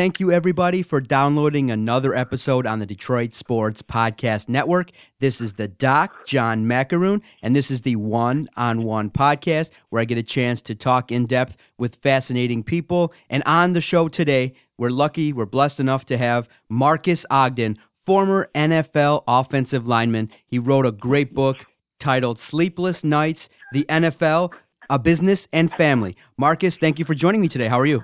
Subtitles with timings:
[0.00, 4.92] Thank you, everybody, for downloading another episode on the Detroit Sports Podcast Network.
[5.18, 10.00] This is the Doc, John Macaroon, and this is the One on One podcast where
[10.00, 13.12] I get a chance to talk in depth with fascinating people.
[13.28, 17.76] And on the show today, we're lucky, we're blessed enough to have Marcus Ogden,
[18.06, 20.30] former NFL offensive lineman.
[20.46, 21.66] He wrote a great book
[21.98, 24.54] titled Sleepless Nights, the NFL,
[24.88, 26.16] a Business and Family.
[26.38, 27.68] Marcus, thank you for joining me today.
[27.68, 28.02] How are you?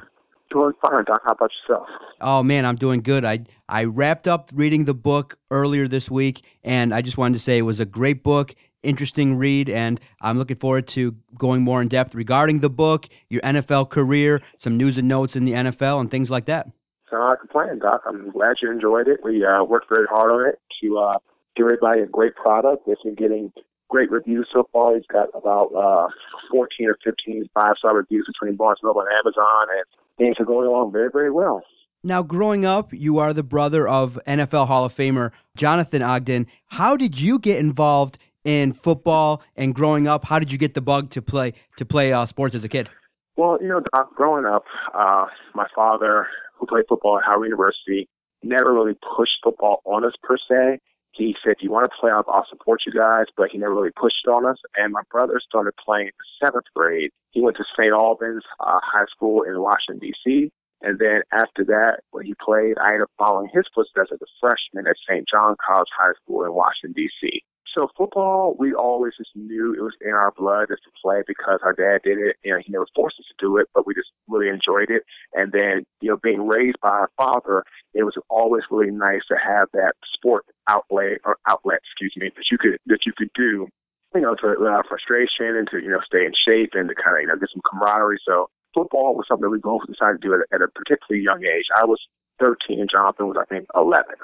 [0.50, 1.22] Doing fine, Doc.
[1.24, 1.88] How about yourself?
[2.20, 3.24] Oh man, I'm doing good.
[3.24, 7.40] I I wrapped up reading the book earlier this week, and I just wanted to
[7.40, 11.82] say it was a great book, interesting read, and I'm looking forward to going more
[11.82, 16.00] in depth regarding the book, your NFL career, some news and notes in the NFL,
[16.00, 16.68] and things like that.
[17.10, 18.02] So I complain, Doc.
[18.06, 19.20] I'm glad you enjoyed it.
[19.22, 21.18] We uh, worked very hard on it to uh,
[21.56, 22.84] give everybody a great product.
[22.86, 23.52] It's been getting
[23.88, 24.94] great reviews so far.
[24.94, 26.08] He's got about uh,
[26.50, 29.84] 14 or 15 five star reviews between Barnes Noble and Amazon, and
[30.18, 31.62] things are going along very, very well.
[32.02, 36.46] Now, growing up, you are the brother of NFL Hall of Famer Jonathan Ogden.
[36.66, 40.24] How did you get involved in football and growing up?
[40.26, 42.88] How did you get the bug to play to play uh, sports as a kid?
[43.36, 43.82] Well, you know,
[44.14, 46.28] growing up, uh, my father,
[46.58, 48.08] who played football at Howard University,
[48.42, 50.80] never really pushed football on us per se
[51.16, 54.26] he said, you want to play, I'll support you guys, but he never really pushed
[54.28, 54.58] on us.
[54.76, 57.10] And my brother started playing in seventh grade.
[57.30, 57.92] He went to St.
[57.92, 60.50] Albans uh, High School in Washington, D.C.
[60.82, 64.30] And then after that, when he played, I ended up following his footsteps as a
[64.40, 65.26] freshman at St.
[65.28, 67.42] John College High School in Washington, D.C.
[67.76, 71.60] So football, we always just knew it was in our blood just to play because
[71.62, 72.36] our dad did it.
[72.42, 75.02] You know, he never forced us to do it, but we just really enjoyed it.
[75.34, 79.36] And then, you know, being raised by our father, it was always really nice to
[79.36, 83.68] have that sport outlet or outlet, excuse me, that you could that you could do,
[84.14, 86.94] you know, to let out frustration and to you know stay in shape and to
[86.94, 88.20] kind of you know get some camaraderie.
[88.26, 91.66] So football was something we both decided to do at, at a particularly young age.
[91.74, 92.00] I was
[92.40, 94.14] 13, and Jonathan was I think 11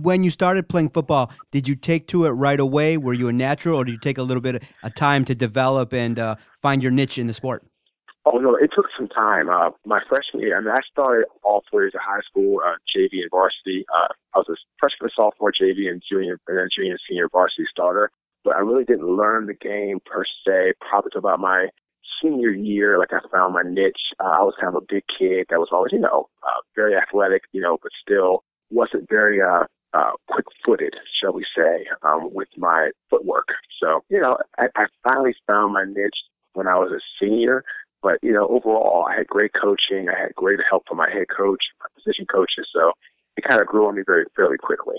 [0.00, 2.96] when you started playing football, did you take to it right away?
[2.96, 5.92] Were you a natural, or did you take a little bit of time to develop
[5.92, 7.64] and uh, find your niche in the sport?
[8.26, 9.50] Oh no, it took some time.
[9.50, 12.76] Uh, my freshman year, I mean, I started all four years of high school, uh,
[12.96, 13.84] JV and varsity.
[13.92, 17.64] Uh, I was a freshman, sophomore, JV, and junior, and then junior and senior varsity
[17.70, 18.10] starter.
[18.42, 20.72] But I really didn't learn the game per se.
[20.80, 21.68] Probably until about my
[22.22, 24.14] senior year, like I found my niche.
[24.18, 26.96] Uh, I was kind of a big kid that was always, you know, uh, very
[26.96, 32.48] athletic, you know, but still wasn't very uh, uh, quick-footed, shall we say, um, with
[32.56, 33.48] my footwork.
[33.82, 36.16] So, you know, I, I finally found my niche
[36.54, 37.64] when I was a senior.
[38.04, 40.10] But you know, overall, I had great coaching.
[40.10, 42.68] I had great help from my head coach, my position coaches.
[42.70, 42.92] So
[43.38, 44.96] it kind of grew on me very fairly quickly.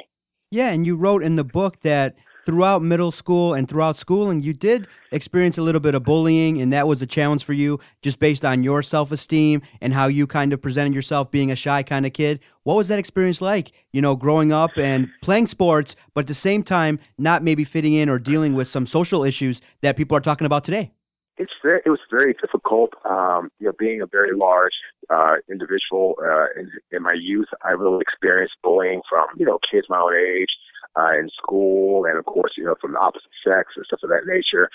[0.49, 2.15] Yeah, and you wrote in the book that
[2.47, 6.73] throughout middle school and throughout schooling, you did experience a little bit of bullying, and
[6.73, 10.25] that was a challenge for you just based on your self esteem and how you
[10.25, 12.39] kind of presented yourself being a shy kind of kid.
[12.63, 16.33] What was that experience like, you know, growing up and playing sports, but at the
[16.33, 20.21] same time, not maybe fitting in or dealing with some social issues that people are
[20.21, 20.91] talking about today?
[21.37, 22.91] It's very, it was very difficult.
[23.03, 24.73] Um, you know, being a very large
[25.09, 29.87] uh, individual uh, in, in my youth, I really experienced bullying from you know kids
[29.89, 30.53] my own age
[30.95, 34.09] uh, in school, and of course, you know, from the opposite sex and stuff of
[34.09, 34.69] that nature.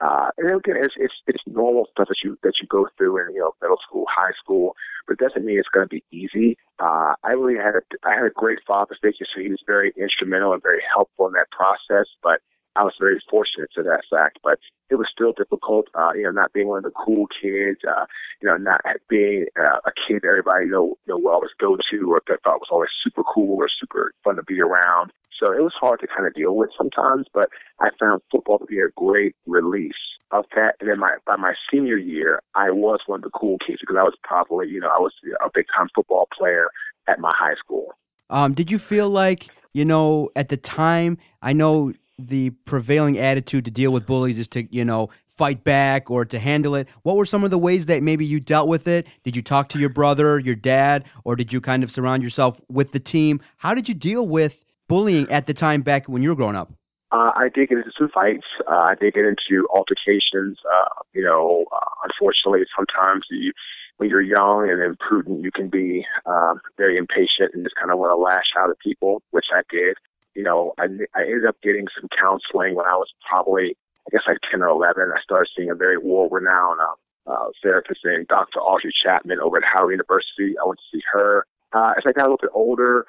[0.00, 3.34] Uh, and again, it's, it's it's normal stuff that you that you go through in
[3.34, 4.74] you know middle school, high school,
[5.06, 6.58] but it doesn't mean it's going to be easy.
[6.78, 9.94] Uh, I really had a I had a great father figure, so he was very
[9.96, 12.06] instrumental and very helpful in that process.
[12.22, 12.40] But
[12.76, 14.58] I was very fortunate to that fact, but
[14.90, 15.86] it was still difficult.
[15.94, 18.06] Uh, you know, not being one of the cool kids, uh,
[18.40, 21.76] you know, not being uh, a kid that everybody know, you know will always go
[21.90, 25.10] to or that thought was always super cool or super fun to be around.
[25.38, 27.50] So it was hard to kind of deal with sometimes, but
[27.80, 29.94] I found football to be a great release
[30.30, 30.76] of that.
[30.80, 33.96] And then my by my senior year, I was one of the cool kids because
[33.98, 35.12] I was probably, you know, I was
[35.44, 36.68] a big time football player
[37.06, 37.92] at my high school.
[38.30, 43.64] Um, did you feel like, you know, at the time, I know the prevailing attitude
[43.66, 46.88] to deal with bullies is to, you know, fight back or to handle it.
[47.02, 49.06] What were some of the ways that maybe you dealt with it?
[49.22, 52.60] Did you talk to your brother, your dad, or did you kind of surround yourself
[52.68, 53.40] with the team?
[53.58, 56.72] How did you deal with bullying at the time back when you were growing up?
[57.12, 58.46] Uh, I did get into fights.
[58.68, 60.58] Uh, I did get into altercations.
[60.64, 63.52] Uh, you know, uh, unfortunately, sometimes you,
[63.98, 67.98] when you're young and imprudent, you can be um, very impatient and just kind of
[67.98, 69.96] want to lash out at people, which I did
[70.36, 70.84] you know, I,
[71.16, 73.74] I ended up getting some counseling when I was probably,
[74.06, 75.10] I guess like 10 or 11.
[75.10, 78.60] I started seeing a very world-renowned uh, uh, therapist named Dr.
[78.60, 80.54] Audrey Chapman over at Howard University.
[80.60, 81.46] I went to see her.
[81.72, 83.06] Uh, as I got a little bit older,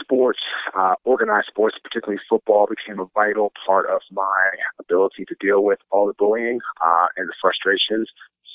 [0.00, 0.38] sports,
[0.78, 5.78] uh, organized sports, particularly football, became a vital part of my ability to deal with
[5.90, 8.08] all the bullying uh, and the frustrations.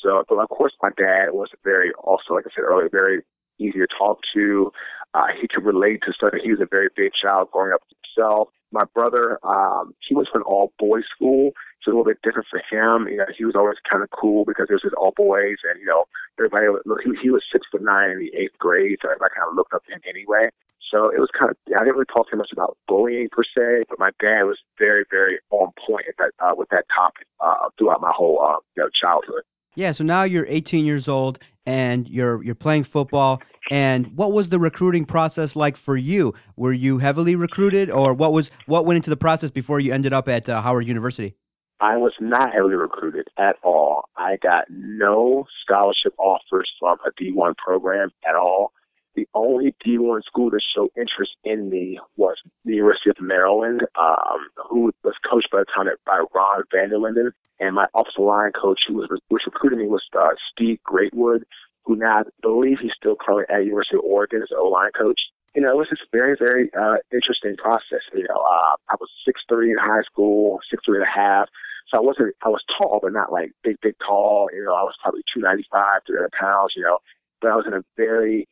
[0.03, 3.23] So, but of course, my dad was very, also, like I said earlier, very
[3.59, 4.71] easy to talk to.
[5.13, 6.33] Uh, he could relate to stuff.
[6.41, 7.81] He was a very big child growing up
[8.15, 8.49] himself.
[8.71, 11.51] My brother, um, he went to an all boys school,
[11.83, 13.07] so a little bit different for him.
[13.07, 15.79] You know, he was always kind of cool because it was just all boys, and
[15.79, 16.05] you know,
[16.39, 16.67] everybody.
[17.03, 19.73] He, he was six foot nine in the eighth grade, so everybody kind of looked
[19.73, 20.49] up to him anyway.
[20.89, 23.85] So it was kind of, I didn't really talk too much about bullying per se,
[23.89, 27.69] but my dad was very, very on point at that, uh, with that topic uh,
[27.77, 29.43] throughout my whole uh, you know, childhood.
[29.73, 33.41] Yeah, so now you're 18 years old and you're you're playing football.
[33.69, 36.33] And what was the recruiting process like for you?
[36.55, 40.13] Were you heavily recruited, or what was what went into the process before you ended
[40.13, 41.35] up at uh, Howard University?
[41.79, 44.03] I was not heavily recruited at all.
[44.15, 48.71] I got no scholarship offers from a D1 program at all.
[49.15, 54.47] The only D1 school to show interest in me was the University of Maryland, um,
[54.69, 57.31] who was coached by the time by Ron Vanderlinden.
[57.59, 61.43] And my offensive line coach, who was, which recruited me, was uh, Steve Greatwood,
[61.85, 65.19] who now I believe he's still currently at University of Oregon as an O-line coach.
[65.55, 68.01] You know, it was just a very, very uh, interesting process.
[68.13, 71.49] You know, uh, I was six three in high school, six three and a half.
[71.89, 74.49] So I wasn't, I was tall, but not like big, big tall.
[74.53, 76.99] You know, I was probably 295, 300 pounds, you know,
[77.41, 78.47] but I was in a very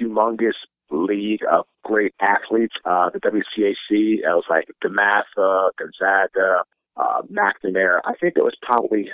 [0.00, 0.54] humongous
[0.90, 2.74] league of great athletes.
[2.84, 6.64] Uh, the WCAC, it was like DeMatha, Gonzaga,
[6.96, 8.00] uh, McNamara.
[8.04, 9.10] I think it was probably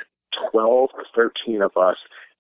[0.50, 1.96] 12 or 13 of us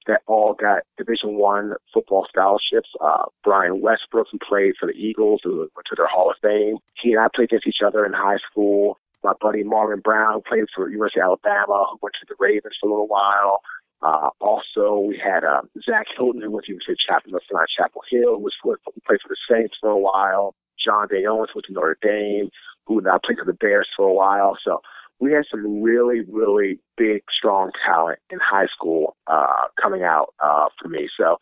[0.06, 2.88] that all got Division One football scholarships.
[3.00, 6.78] Uh, Brian Westbrook, who played for the Eagles, who went to their Hall of Fame.
[7.00, 8.98] He and I played against each other in high school.
[9.22, 12.88] My buddy Marvin Brown, played for University of Alabama, who went to the Ravens for
[12.88, 13.60] a little while.
[14.00, 18.36] Uh, also, we had uh, Zach Hilton, who to University of Chapel, North Chapel Hill,
[18.36, 20.54] who was for, who played for the Saints for a while.
[20.82, 22.50] John Day Owens went to Notre Dame,
[22.86, 24.56] who now played for the Bears for a while.
[24.64, 24.80] So
[25.20, 30.66] we had some really, really big, strong talent in high school uh, coming out uh,
[30.80, 31.08] for me.
[31.18, 31.38] So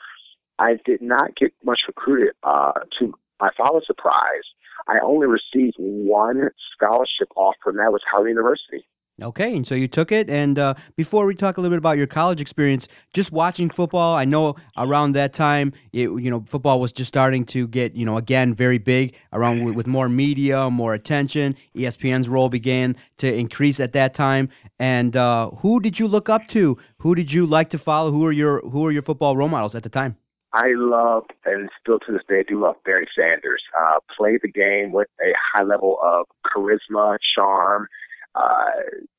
[0.58, 2.34] I did not get much recruited.
[2.42, 4.48] Uh, to my father's surprise,
[4.88, 8.86] I only received one scholarship offer, and that was Howard University.
[9.22, 10.28] Okay, and so you took it.
[10.28, 14.14] And uh, before we talk a little bit about your college experience, just watching football,
[14.14, 18.04] I know around that time, it, you know, football was just starting to get, you
[18.04, 21.56] know, again very big around with, with more media, more attention.
[21.74, 24.50] ESPN's role began to increase at that time.
[24.78, 26.76] And uh, who did you look up to?
[26.98, 28.10] Who did you like to follow?
[28.10, 30.16] Who are your Who are your football role models at the time?
[30.52, 33.62] I love, and still to this day, I do love Barry Sanders.
[33.78, 37.88] Uh, played the game with a high level of charisma, charm
[38.36, 38.70] uh,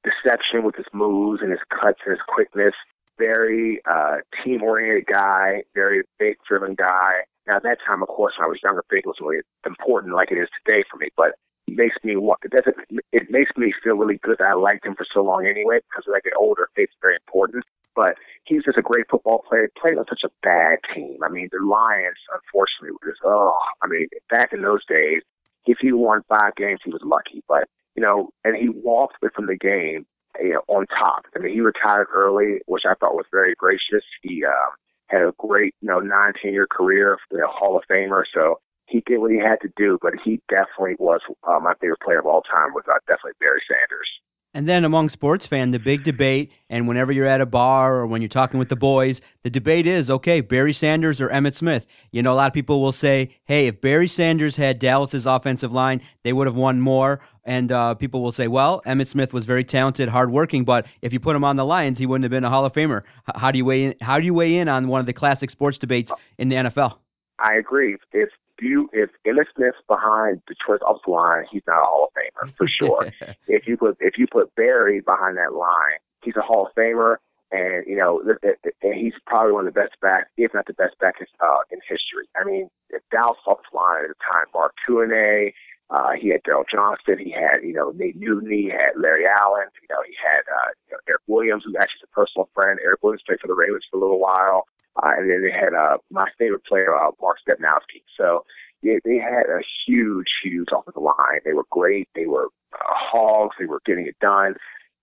[0.03, 2.73] deception with his moves and his cuts and his quickness.
[3.17, 7.25] Very uh, team oriented guy, very big driven guy.
[7.47, 10.31] Now, at that time, of course, when I was younger, big was really important like
[10.31, 11.33] it is today for me, but
[11.65, 12.77] it makes me want, it doesn't,
[13.11, 16.05] it makes me feel really good that I liked him for so long anyway, because
[16.07, 17.65] as I get older, faith's very important.
[17.95, 21.17] But he's just a great football player, played on such a bad team.
[21.25, 25.23] I mean, the Lions, unfortunately, were just, oh, I mean, back in those days,
[25.65, 27.43] if he won five games, he was lucky.
[27.47, 27.67] But
[27.97, 30.05] you know, and he walked away from the game
[30.39, 31.25] you know, on top.
[31.35, 34.05] I mean, he retired early, which I thought was very gracious.
[34.21, 34.69] He uh,
[35.07, 38.23] had a great, you know, nine, ten year career, you know, Hall of Famer.
[38.33, 41.99] So he did what he had to do, but he definitely was uh, my favorite
[42.01, 42.73] player of all time.
[42.73, 44.07] Was uh, definitely Barry Sanders.
[44.53, 48.07] And then among sports fans, the big debate, and whenever you're at a bar or
[48.07, 51.85] when you're talking with the boys, the debate is okay, Barry Sanders or Emmitt Smith.
[52.11, 55.73] You know, a lot of people will say, hey, if Barry Sanders had Dallas's offensive
[55.73, 57.19] line, they would have won more.
[57.47, 61.19] And uh, people will say, well, Emmitt Smith was very talented, hardworking, but if you
[61.21, 63.03] put him on the Lions, he wouldn't have been a Hall of Famer.
[63.35, 63.95] How do you weigh in?
[64.01, 66.97] How do you weigh in on one of the classic sports debates in the NFL?
[67.39, 67.95] I agree.
[68.11, 72.53] If you if Emmitt Smith's behind Detroit's offensive line, he's not a Hall of Famer
[72.57, 73.11] for sure.
[73.47, 77.15] if you put if you put Barry behind that line, he's a Hall of Famer,
[77.51, 80.99] and you know, and he's probably one of the best backs, if not the best
[80.99, 82.27] back uh, in history.
[82.35, 85.53] I mean, if Dallas offensive line at the time, Mark Tuinei,
[85.89, 89.67] uh, he had Daryl Johnston, he had you know Nate Newton, he had Larry Allen,
[89.81, 92.79] you know, he had uh, you know, Erik Williams, who's actually a personal friend.
[92.83, 94.65] Erik Williams played for the Ravens for a little while.
[94.97, 98.01] Uh, and then they had uh, my favorite player, uh, Mark Stepnoski.
[98.17, 98.43] So
[98.81, 101.41] yeah, they had a huge, huge offensive line.
[101.45, 102.09] They were great.
[102.15, 103.55] They were uh, hogs.
[103.59, 104.55] They were getting it done.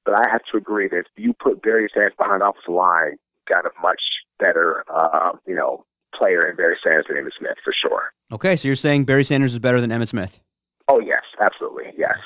[0.04, 3.16] But I have to agree that if you put Barry Sanders behind the offensive line,
[3.48, 4.00] got a much
[4.38, 5.84] better, uh, you know,
[6.16, 8.12] player in Barry Sanders than Emmitt Smith for sure.
[8.32, 10.40] Okay, so you're saying Barry Sanders is better than Emmitt Smith?
[10.88, 12.16] Oh yes, absolutely, yes.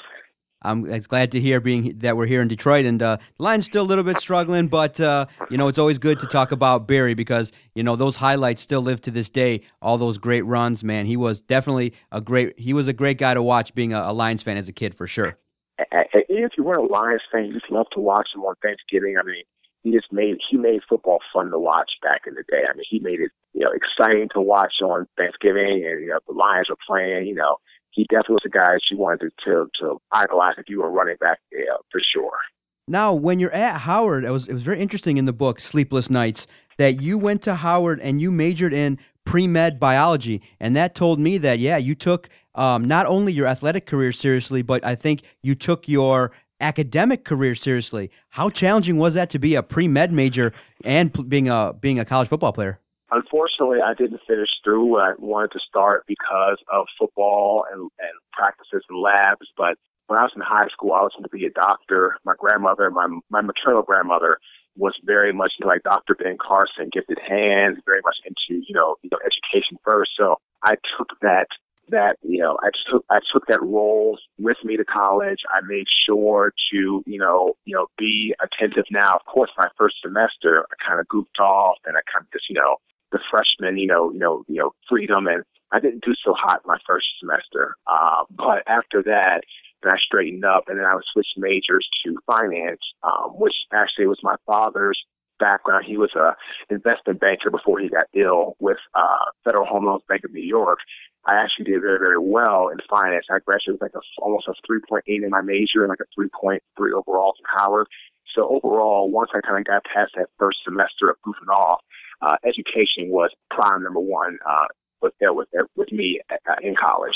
[0.63, 3.85] I'm glad to hear being that we're here in Detroit, and uh, the line's still
[3.85, 7.15] a little bit struggling, but uh, you know it's always good to talk about Barry
[7.15, 9.61] because you know those highlights still live to this day.
[9.81, 11.07] All those great runs, man.
[11.07, 12.59] He was definitely a great.
[12.59, 14.97] He was a great guy to watch, being a, a Lions fan as a kid
[14.97, 15.39] for sure.
[15.79, 19.17] If you weren't a Lions fan, you just love to watch him on Thanksgiving.
[19.21, 19.45] I mean,
[19.83, 22.63] he just made he made football fun to watch back in the day.
[22.69, 26.19] I mean, he made it you know exciting to watch on Thanksgiving, and you know
[26.27, 27.27] the Lions were playing.
[27.27, 27.59] You know,
[27.99, 31.41] he definitely was a guy she wanted to to idolize if you were running back
[31.51, 32.39] yeah, for sure.
[32.87, 36.09] Now, when you're at Howard, it was it was very interesting in the book Sleepless
[36.09, 36.47] Nights
[36.79, 41.19] that you went to Howard and you majored in pre med biology, and that told
[41.19, 45.23] me that yeah, you took um, not only your athletic career seriously, but I think
[45.43, 48.13] you took your academic career seriously.
[48.31, 50.53] How challenging was that to be a pre med major
[50.85, 52.79] and being a being a college football player?
[53.11, 58.15] Unfortunately, I didn't finish through what I wanted to start because of football and, and
[58.33, 59.47] practices and labs.
[59.57, 62.17] But when I was in high school, I was going to be a doctor.
[62.25, 64.39] My grandmother, my my maternal grandmother,
[64.77, 66.15] was very much like Dr.
[66.15, 70.11] Ben Carson, gifted hands, very much into you know you know education first.
[70.17, 71.49] So I took that
[71.91, 75.41] that you know I took I took that role with me to college.
[75.49, 78.85] I made sure to you know you know be attentive.
[78.91, 82.33] Now, of course, my first semester I kind of goofed off and I kind of
[82.33, 82.77] just you know
[83.13, 86.63] the freshman you know you know you know freedom and I didn't do so hot
[86.65, 87.77] my first semester.
[87.87, 89.43] Uh, but after that,
[89.83, 94.19] then I straightened up and then I switched majors to finance, um, which actually was
[94.23, 94.99] my father's
[95.39, 95.85] background.
[95.87, 96.35] He was a
[96.73, 100.79] investment banker before he got ill with uh, Federal Home Loans Bank of New York.
[101.27, 103.27] I actually did very, very well in finance.
[103.31, 106.61] I graduated with like a, almost a 3.8 in my major and like a 3.3
[106.93, 107.87] overall from Howard.
[108.35, 111.81] So overall, once I kind of got past that first semester of goofing off,
[112.21, 114.67] uh, education was prime number one uh,
[115.03, 117.15] with, uh, with, with me uh, in college.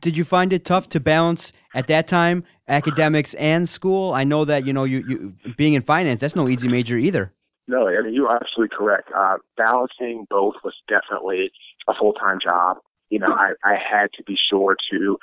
[0.00, 4.12] Did you find it tough to balance at that time academics and school?
[4.12, 7.34] I know that you know you, you being in finance that's no easy major either.
[7.68, 9.10] No, I mean you're absolutely correct.
[9.14, 11.50] Uh, balancing both was definitely
[11.88, 12.78] a full time job
[13.12, 15.18] you know, I, I had to be sure to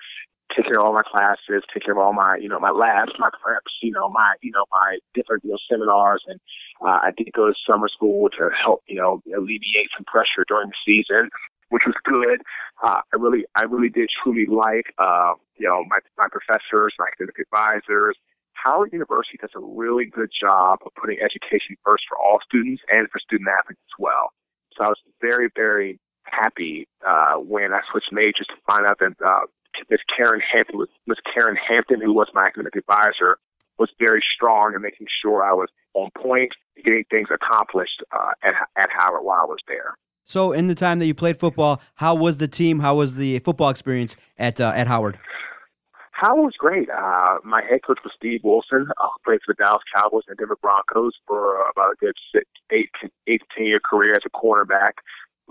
[0.56, 3.12] take care of all my classes, take care of all my, you know, my labs,
[3.20, 6.24] my preps, you know, my, you know, my different, you know, seminars.
[6.28, 6.40] And
[6.82, 10.70] uh, I did go to summer school to help, you know, alleviate some pressure during
[10.70, 11.30] the season,
[11.70, 12.42] which was good.
[12.84, 17.08] Uh, I really, I really did truly like, uh, you know, my, my professors, my
[17.08, 18.18] academic advisors.
[18.54, 23.08] Howard University does a really good job of putting education first for all students and
[23.10, 24.34] for student athletes as well.
[24.76, 29.16] So I was very, very happy uh, when I switched majors to find out that
[29.26, 29.48] uh,
[29.90, 33.38] Miss Karen Hampton was Miss Karen Hampton, who was my academic advisor,
[33.78, 36.52] was very strong in making sure I was on point,
[36.84, 39.96] getting things accomplished uh, at at Howard while I was there.
[40.26, 42.80] So, in the time that you played football, how was the team?
[42.80, 45.18] How was the football experience at uh, at Howard?
[46.12, 46.90] Howard was great.
[46.90, 50.58] Uh, my head coach was Steve Wilson, uh, played for the Dallas Cowboys and Denver
[50.62, 52.90] Broncos for about a good six, eight,
[53.28, 55.00] eight, ten year career as a cornerback.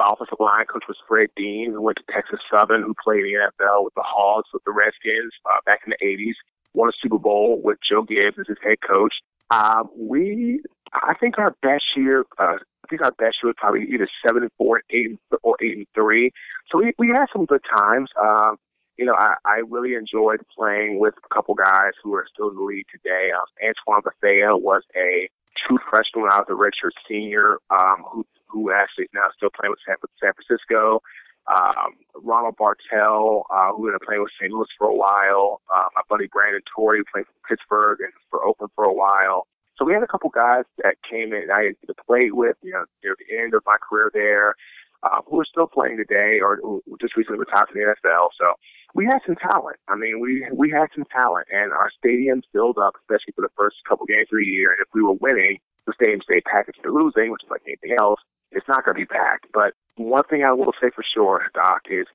[0.05, 3.65] Offensive line coach was Fred Dean, who went to Texas Southern, who played in the
[3.65, 6.35] NFL with the Hogs, with the Redskins uh, back in the 80s.
[6.75, 9.15] Won a Super Bowl with Joe Gibbs as his head coach.
[9.51, 10.61] Uh, we,
[10.93, 14.43] I think our best year, uh, I think our best year was probably either seven
[14.43, 16.33] and four, eight or eight and.
[16.71, 18.11] So we we had some good times.
[18.21, 18.53] Uh,
[18.99, 22.57] you know, I, I really enjoyed playing with a couple guys who are still in
[22.57, 23.31] the league today.
[23.33, 25.31] Uh, Antoine Bethea was a
[25.67, 29.51] true freshman when I was a redshirt senior, um, who who actually is now still
[29.51, 31.01] playing with San, San Francisco.
[31.49, 34.53] Um, Ronald Bartell, uh, who ended up playing with St.
[34.53, 35.63] Louis for a while.
[35.73, 39.49] Uh, my buddy Brandon Torrey, playing for Pittsburgh and for Oakland for a while.
[39.79, 42.85] So we had a couple guys that came in I had played with, you know,
[43.03, 44.57] near the end of my career there,
[45.03, 48.29] uh, who are still playing today or who just recently retired from the NFL.
[48.37, 48.55] So
[48.95, 49.77] we had some talent.
[49.89, 53.55] I mean, we we had some talent, and our stadium filled up, especially for the
[53.57, 54.73] first couple games of the year.
[54.73, 56.69] And if we were winning, the stadium stayed packed.
[56.69, 58.21] If you're losing, which is like anything else,
[58.53, 59.47] it's not going to be packed.
[59.53, 62.07] But one thing I will say for sure, Doc, is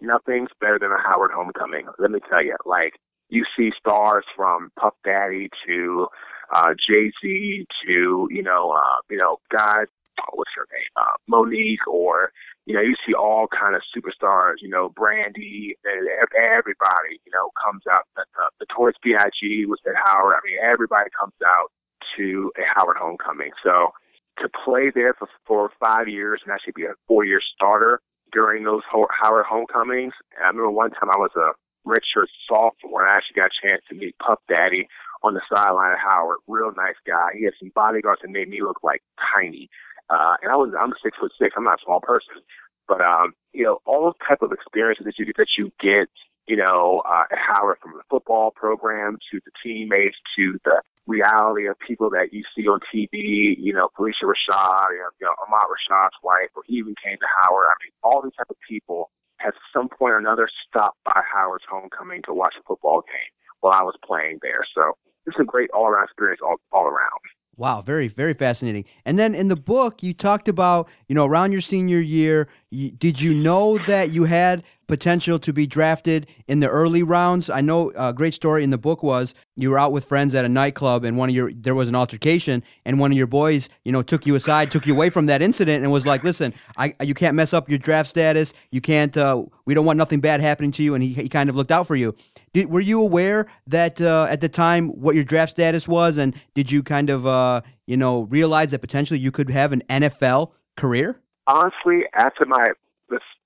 [0.00, 1.86] nothing's better than a Howard homecoming.
[1.98, 2.94] Let me tell you, like
[3.28, 6.08] you see stars from Puff Daddy to
[6.54, 9.86] uh, Jay Z to you know uh, you know guys.
[10.20, 10.90] Oh, what's her name?
[10.96, 12.32] Uh, Mo'Nique or
[12.68, 16.04] you know, you see all kind of superstars, you know, Brandy, and
[16.36, 18.04] everybody, you know, comes out.
[18.14, 19.64] The, the, the Notorious B.I.G.
[19.64, 20.36] was at Howard.
[20.36, 21.72] I mean, everybody comes out
[22.18, 23.52] to a Howard homecoming.
[23.64, 23.96] So
[24.40, 28.00] to play there for, for five years and actually be a four year starter
[28.32, 30.12] during those Howard homecomings.
[30.38, 31.52] I remember one time I was a
[31.88, 34.88] redshirt sophomore and I actually got a chance to meet Puff Daddy
[35.22, 36.38] on the sideline of Howard.
[36.46, 37.30] Real nice guy.
[37.36, 39.02] He had some bodyguards that made me look like
[39.34, 39.68] tiny.
[40.10, 41.54] Uh, and I was, I'm six foot six.
[41.56, 42.40] I'm not a small person,
[42.86, 46.08] but, um, you know, all those type of experiences that you get, that you get,
[46.48, 51.76] you know, uh, Howard from the football program to the teammates to the reality of
[51.78, 54.90] people that you see on TV, you know, Phylicia Rashad,
[55.20, 57.66] you know, Ahmad Rashad's wife, or he even came to Howard.
[57.66, 59.10] I mean, all these type of people
[59.44, 63.72] at some point or another stopped by Howard's homecoming to watch a football game while
[63.72, 64.64] I was playing there.
[64.74, 67.20] So it's a great all around experience all, all around.
[67.56, 68.84] Wow, very, very fascinating.
[69.04, 72.92] And then in the book, you talked about, you know, around your senior year, you,
[72.92, 77.48] did you know that you had potential to be drafted in the early rounds?
[77.48, 80.44] I know a great story in the book was you were out with friends at
[80.44, 83.68] a nightclub and one of your there was an altercation and one of your boys,
[83.84, 86.52] you know, took you aside, took you away from that incident and was like, "Listen,
[86.76, 88.52] I you can't mess up your draft status.
[88.72, 91.48] You can't uh, we don't want nothing bad happening to you." And he, he kind
[91.48, 92.16] of looked out for you.
[92.52, 96.34] Did, were you aware that uh, at the time what your draft status was, and
[96.54, 100.52] did you kind of uh, you know realize that potentially you could have an NFL
[100.76, 101.20] career?
[101.46, 102.72] Honestly, after my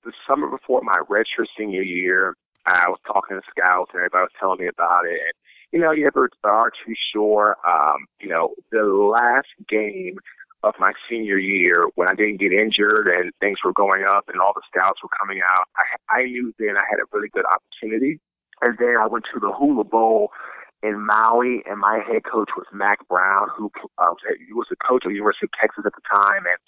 [0.03, 4.37] the, summer before my redshirt senior year, I was talking to scouts and everybody was
[4.39, 5.19] telling me about it.
[5.19, 5.33] And
[5.71, 7.57] you know, you ever are too sure?
[7.67, 10.17] Um, you know, the last game
[10.63, 14.39] of my senior year when I didn't get injured and things were going up and
[14.39, 17.45] all the scouts were coming out, I, I knew then I had a really good
[17.45, 18.19] opportunity
[18.63, 20.31] and then I went to the Hula Bowl
[20.83, 24.15] in Maui, and my head coach was Mack Brown, who uh,
[24.51, 26.43] was the coach of the University of Texas at the time.
[26.47, 26.59] And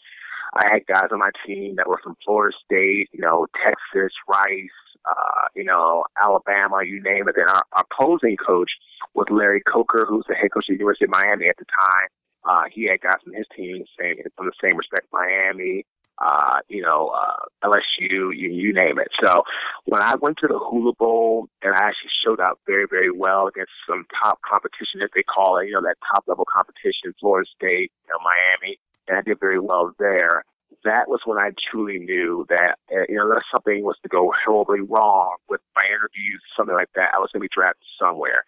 [0.53, 4.69] I had guys on my team that were from Florida State, you know, Texas, Rice,
[5.09, 7.35] uh, you know, Alabama, you name it.
[7.35, 8.71] Then our, our opposing coach
[9.13, 12.09] was Larry Coker, who's the head coach of the University of Miami at the time.
[12.45, 15.83] Uh, he had guys from his team same, from the same respect Miami,
[16.19, 19.09] uh, you know, uh, LSU, you, you name it.
[19.19, 19.43] So
[19.85, 23.47] when I went to the Hula Bowl and I actually showed up very, very well
[23.47, 27.49] against some top competition, as they call it, you know, that top level competition, Florida
[27.55, 30.43] State, you know, Miami, and I did very well there.
[30.83, 34.31] That was when I truly knew that, uh, you know, unless something was to go
[34.45, 38.43] horribly wrong with my interviews, something like that, I was going to be drafted somewhere.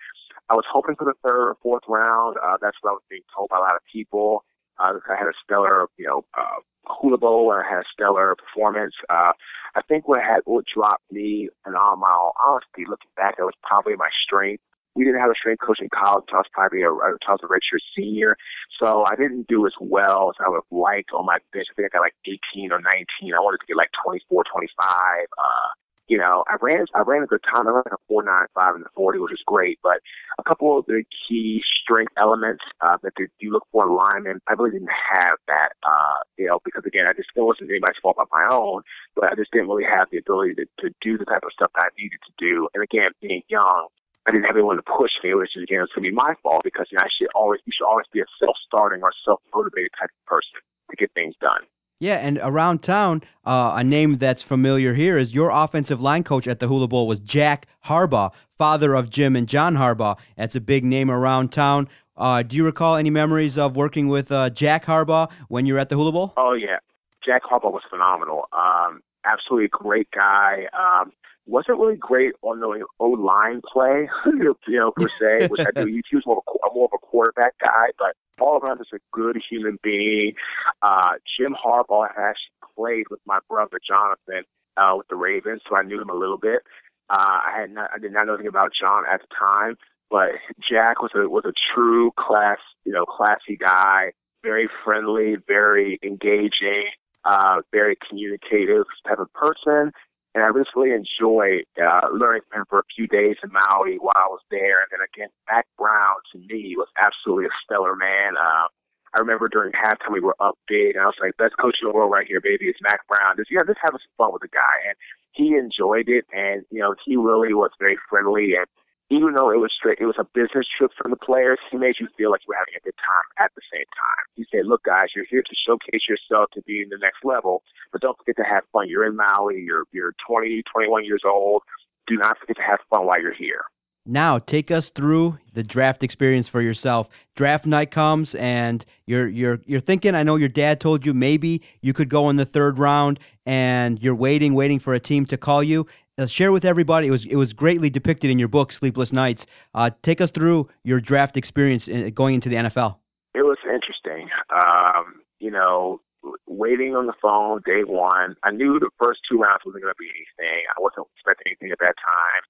[0.49, 2.37] I was hoping for the third or fourth round.
[2.37, 4.43] Uh, that's what I was being told by a lot of people.
[4.79, 8.35] Uh, I had a stellar, you know, uh, Hula Bowl and I had a stellar
[8.35, 8.93] performance.
[9.09, 9.33] Uh,
[9.75, 13.53] I think what had what dropped me, and all my honesty, looking back, it was
[13.63, 14.63] probably my strength.
[14.97, 16.25] We didn't have a strength coach in college.
[16.33, 18.35] I was probably I was a redshirt senior,
[18.81, 21.67] so I didn't do as well as I would have liked on my bench.
[21.69, 23.05] I think I got like 18 or 19.
[23.33, 25.29] I wanted to get like 24, 25.
[25.37, 25.69] Uh,
[26.07, 27.67] you know, I ran I ran a good time.
[27.67, 29.77] I ran a four nine five in the forty, which is great.
[29.83, 29.99] But
[30.39, 34.53] a couple of the key strength elements uh, that you look for in linemen, I
[34.53, 35.75] really didn't have that.
[35.83, 38.83] Uh, you know, because again, I just it wasn't anybody's fault but my own,
[39.15, 41.71] but I just didn't really have the ability to, to do the type of stuff
[41.75, 42.69] that I needed to do.
[42.73, 43.87] And again, being young,
[44.27, 46.61] I didn't have anyone to push me, which is again it's gonna be my fault
[46.63, 49.41] because you know I should always you should always be a self starting or self
[49.55, 50.59] motivated type of person
[50.89, 51.61] to get things done.
[51.99, 56.47] Yeah, and around town, uh, a name that's familiar here is your offensive line coach
[56.47, 60.19] at the Hula Bowl was Jack Harbaugh, father of Jim and John Harbaugh.
[60.35, 61.89] That's a big name around town.
[62.15, 65.79] Uh, do you recall any memories of working with uh, Jack Harbaugh when you were
[65.79, 66.33] at the Hula Bowl?
[66.37, 66.77] Oh yeah,
[67.25, 68.47] Jack Harbaugh was phenomenal.
[68.51, 70.67] Um, absolutely great guy.
[70.77, 71.13] Um,
[71.47, 75.87] wasn't really great on the O line play, you know, per se, which I do.
[76.09, 78.99] He was more of a, more of a quarterback guy, but all around just a
[79.11, 80.33] good human being.
[80.81, 84.43] Uh, Jim Harbaugh actually played with my brother Jonathan
[84.77, 86.61] uh, with the Ravens, so I knew him a little bit.
[87.09, 89.77] Uh, I had not, I did not know anything about John at the time,
[90.09, 90.29] but
[90.69, 94.11] Jack was a was a true class, you know, classy guy,
[94.43, 96.91] very friendly, very engaging,
[97.25, 99.91] uh, very communicative type of person.
[100.37, 104.13] And I really enjoyed uh, learning from him for a few days in Maui while
[104.13, 104.85] I was there.
[104.85, 108.37] And then again, Mack Brown to me was absolutely a stellar man.
[108.37, 108.69] Uh,
[109.15, 111.89] I remember during halftime we were up big, and I was like, "Best coach in
[111.89, 112.69] the world right here, baby.
[112.69, 114.93] It's Mack Brown." Just yeah, just having some fun with the guy, and
[115.33, 118.69] he enjoyed it, and you know, he really was very friendly and
[119.09, 121.59] even though it was straight, it was a business trip for the players.
[121.71, 124.25] He made you feel like you were having a good time at the same time.
[124.35, 127.63] He said, "Look, guys, you're here to showcase yourself to be in the next level,
[127.91, 128.89] but don't forget to have fun.
[128.89, 129.61] You're in Maui.
[129.61, 131.63] You're you're 20, 21 years old.
[132.07, 133.63] Do not forget to have fun while you're here."
[134.07, 137.09] Now, take us through the draft experience for yourself.
[137.35, 140.15] Draft night comes, and you're you're you're thinking.
[140.15, 144.01] I know your dad told you maybe you could go in the third round, and
[144.01, 147.07] you're waiting, waiting for a team to call you uh, share with everybody.
[147.07, 149.45] It was it was greatly depicted in your book, Sleepless Nights.
[149.73, 152.97] Uh, take us through your draft experience in, going into the NFL.
[153.35, 154.29] It was interesting.
[154.49, 156.01] Um, you know,
[156.47, 158.35] waiting on the phone day one.
[158.43, 160.65] I knew the first two rounds wasn't going to be anything.
[160.69, 162.41] I wasn't expecting anything at that time.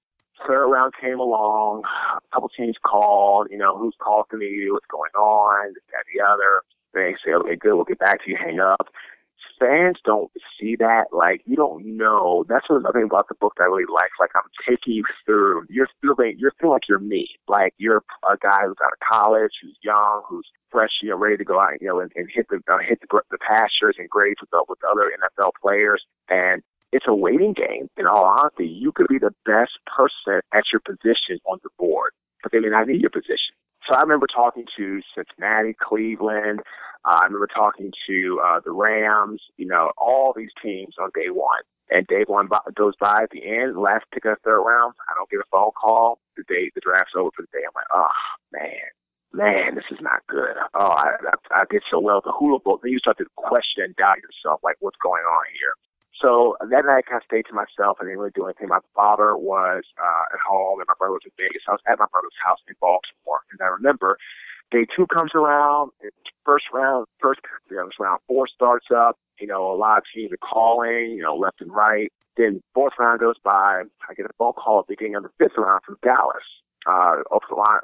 [0.45, 1.83] Third round came along.
[2.17, 3.47] A couple teams called.
[3.49, 5.73] You know, who's calling you, What's going on?
[5.73, 6.61] This, that, the other.
[6.93, 7.75] They say, okay, good.
[7.75, 8.37] We'll get back to you.
[8.39, 8.87] Hang up
[9.59, 11.05] fans don't see that.
[11.11, 12.45] Like you don't know.
[12.47, 14.11] That's what another thing about the book that I really like.
[14.19, 15.65] Like I'm taking you through.
[15.69, 17.27] You're feeling you're feeling like you're me.
[17.47, 21.37] Like you're a guy who's out of college, who's young, who's fresh, you know, ready
[21.37, 24.09] to go out, you know, and, and hit the uh, hit the, the pastures and
[24.09, 26.03] grades with the, with the other NFL players.
[26.29, 27.89] And it's a waiting game.
[27.97, 32.11] In all honesty, you could be the best person at your position on the board,
[32.43, 33.55] but they may not need your position.
[33.87, 36.59] So I remember talking to Cincinnati, Cleveland.
[37.05, 39.41] Uh, I remember talking to uh, the Rams.
[39.57, 41.63] You know, all these teams on day one.
[41.89, 44.93] And day one goes by at the end, last pick of the third round.
[45.07, 46.19] I don't get a phone call.
[46.35, 47.63] The day the draft's over for the day.
[47.63, 48.11] I'm like, oh
[48.51, 48.91] man,
[49.31, 50.51] man, this is not good.
[50.75, 52.79] Oh, I, I, I did so well at the hula bowl.
[52.83, 55.73] Then you start to question and doubt yourself, like, what's going on here?
[56.21, 57.97] So that night, I kind of stayed to myself.
[58.01, 58.69] I didn't really do anything.
[58.69, 61.61] My father was uh, at home, and my brother was in Vegas.
[61.67, 64.17] I was at my brother's house in Baltimore, and I remember
[64.71, 65.91] day two comes around.
[66.45, 69.17] First round, first you know, round four starts up.
[69.39, 72.11] You know, a lot of teams are calling, you know, left and right.
[72.35, 73.83] Then fourth round goes by.
[74.09, 76.45] I get a phone call at the beginning of the fifth round from Dallas
[76.87, 77.21] uh,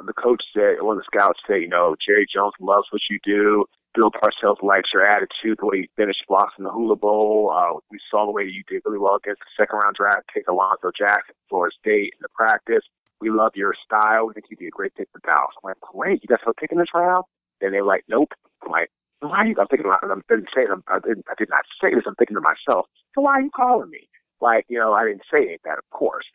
[0.06, 3.20] the coach said, one of the scouts said, you know, Jerry Jones loves what you
[3.24, 3.66] do.
[3.94, 7.54] Bill Parcells likes your attitude, the way you finished blocks in the Hula Bowl.
[7.54, 10.48] Uh, we saw the way you did really well against the second round draft pick,
[10.48, 12.82] Alonzo Jackson, Florida State, in the practice.
[13.22, 14.26] We love your style.
[14.26, 15.54] We think you'd be a great pick for Dallas.
[15.64, 16.24] I'm like, great.
[16.24, 17.26] You guys still picking this round?
[17.62, 18.34] Then they're like, nope.
[18.64, 18.90] I'm like,
[19.20, 19.56] why are you?
[19.60, 22.04] I'm thinking, I didn't say, I didn't, I did not say this.
[22.08, 24.10] I'm thinking to myself, so why are you calling me?
[24.42, 26.26] Like, you know, I didn't say that, of course.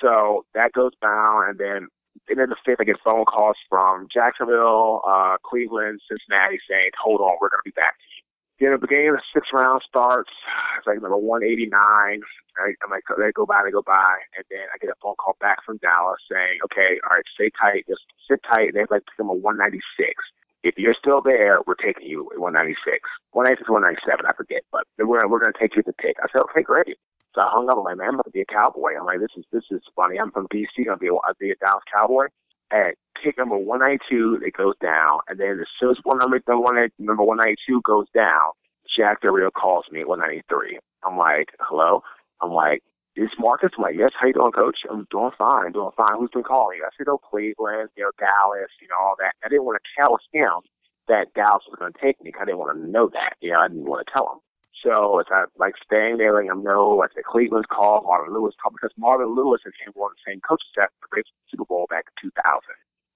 [0.00, 1.88] So that goes down, and then
[2.28, 7.36] then the fifth, I get phone calls from Jacksonville, uh, Cleveland, Cincinnati saying, hold on,
[7.40, 8.22] we're going to be back to you.
[8.62, 10.30] The beginning of the sixth round starts.
[10.78, 11.74] It's like number 189.
[11.74, 12.14] I,
[12.62, 14.22] I'm like, they go by, they go by.
[14.38, 17.50] And then I get a phone call back from Dallas saying, okay, all right, stay
[17.58, 18.70] tight, just sit tight.
[18.70, 19.82] And they like pick them a 196.
[20.62, 23.02] If you're still there, we're taking you at 196.
[23.34, 26.22] 196 197, I forget, but we're, we're going to take you to the pick.
[26.22, 26.94] I said, okay, great.
[27.34, 27.78] So I hung up.
[27.78, 28.92] I'm like, man, I'm going to be a cowboy.
[28.98, 30.18] I'm like, this is this is funny.
[30.18, 30.68] I'm from DC.
[30.84, 32.26] To be I'll be a Dallas Cowboy.
[32.72, 35.20] At pick number 192, it goes down.
[35.28, 38.52] And then as soon as one number, number 192 goes down,
[38.96, 40.78] Jack Del calls me at 193.
[41.04, 42.02] I'm like, hello?
[42.40, 42.82] I'm like,
[43.16, 43.70] is Marcus?
[43.76, 44.78] I'm like, yes, how you doing, coach?
[44.90, 46.16] I'm doing fine, doing fine.
[46.16, 46.84] Who's been calling you?
[46.84, 49.34] I said, oh, Cleveland, you know, Dallas, you know, all that.
[49.44, 50.64] I didn't want to tell him
[51.08, 52.32] that Dallas was going to take me.
[52.40, 53.36] I didn't want to know that.
[53.40, 54.40] You know, I didn't want to tell him.
[54.82, 58.54] So it's not like staying there, letting them know, like the Cleveland's call, Marvin Lewis
[58.60, 61.64] call, because Marvin Lewis and him were on the same coaching staff for the Super
[61.64, 62.60] Bowl back in 2000.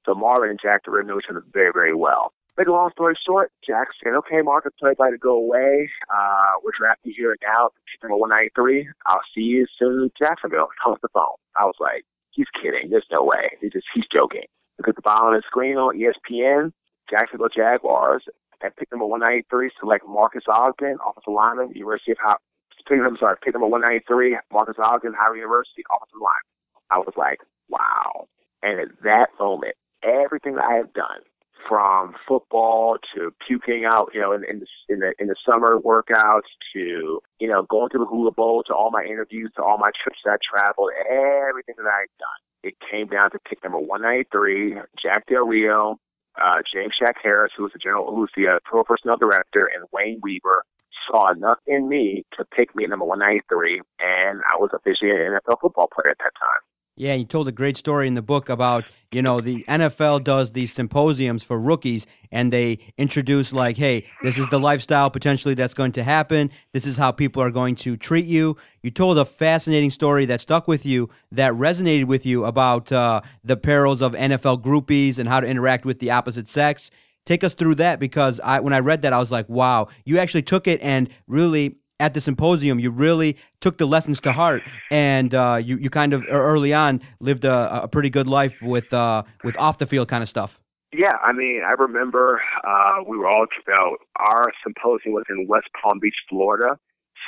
[0.07, 2.33] So Marvin and Jack Del Rio knew each other very, very well.
[2.57, 5.91] Make a long story short, Jack said, okay, Marcus by to go away.
[6.09, 7.69] Uh, we're drafting here and now,
[8.03, 8.89] number 193.
[9.05, 10.69] I'll see you soon in Jacksonville.
[10.83, 11.37] Hung up the phone.
[11.59, 12.89] I was like, he's kidding.
[12.89, 13.59] There's no way.
[13.61, 14.49] He's just, he's joking.
[14.79, 16.73] At the bottom of the screen on ESPN,
[17.11, 18.25] Jacksonville Jaguars
[18.63, 22.41] at pick number 193, select Marcus Ogden, offensive lineman, University of Howard.
[22.89, 26.47] I'm sorry, pick number 193, Marcus Ogden, Howard University, offensive line.
[26.91, 28.29] I was like, wow.
[28.63, 31.21] And at that moment, everything that I had done,
[31.69, 35.79] from football to puking out, you know, in, in the in the in the summer
[35.79, 39.79] workouts to you know going to the hula bowl to all my interviews to all
[39.79, 43.63] my trips that I traveled, everything that I had done, it came down to pick
[43.63, 45.99] number 193, Jack Del Rio,
[46.43, 49.85] uh, James Shack Harris, who was the general, who's the uh, pro personnel director, and
[49.93, 50.65] Wayne Weaver
[51.11, 55.39] saw enough in me to pick me at number 193, and I was officially an
[55.39, 56.63] NFL football player at that time.
[56.99, 60.53] Yeah, you told a great story in the book about, you know, the NFL does
[60.53, 65.75] these symposiums for rookies and they introduce, like, hey, this is the lifestyle potentially that's
[65.75, 66.51] going to happen.
[66.73, 68.57] This is how people are going to treat you.
[68.83, 73.21] You told a fascinating story that stuck with you, that resonated with you about uh,
[73.45, 76.91] the perils of NFL groupies and how to interact with the opposite sex.
[77.27, 80.19] Take us through that because I, when I read that, I was like, wow, you
[80.19, 84.63] actually took it and really at the symposium, you really took the lessons to heart,
[84.91, 88.93] and uh, you you kind of early on lived a, a pretty good life with
[88.93, 90.61] uh, with off the field kind of stuff.
[90.93, 95.69] Yeah, I mean, I remember uh, we were all about our symposium was in West
[95.81, 96.79] Palm Beach, Florida.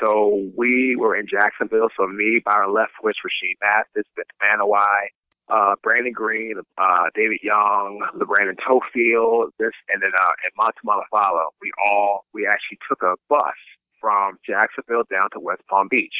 [0.00, 1.88] So we were in Jacksonville.
[1.96, 5.10] So me, Byron Leftwich, Rashean Mathis, Ben Manuwai,
[5.48, 11.48] uh, Brandon Green, uh, David Young, LaBrandon Toefield, this, and then uh, and Monty Malafalo.
[11.60, 13.56] We all we actually took a bus
[14.00, 16.14] from Jacksonville down to West Palm Beach.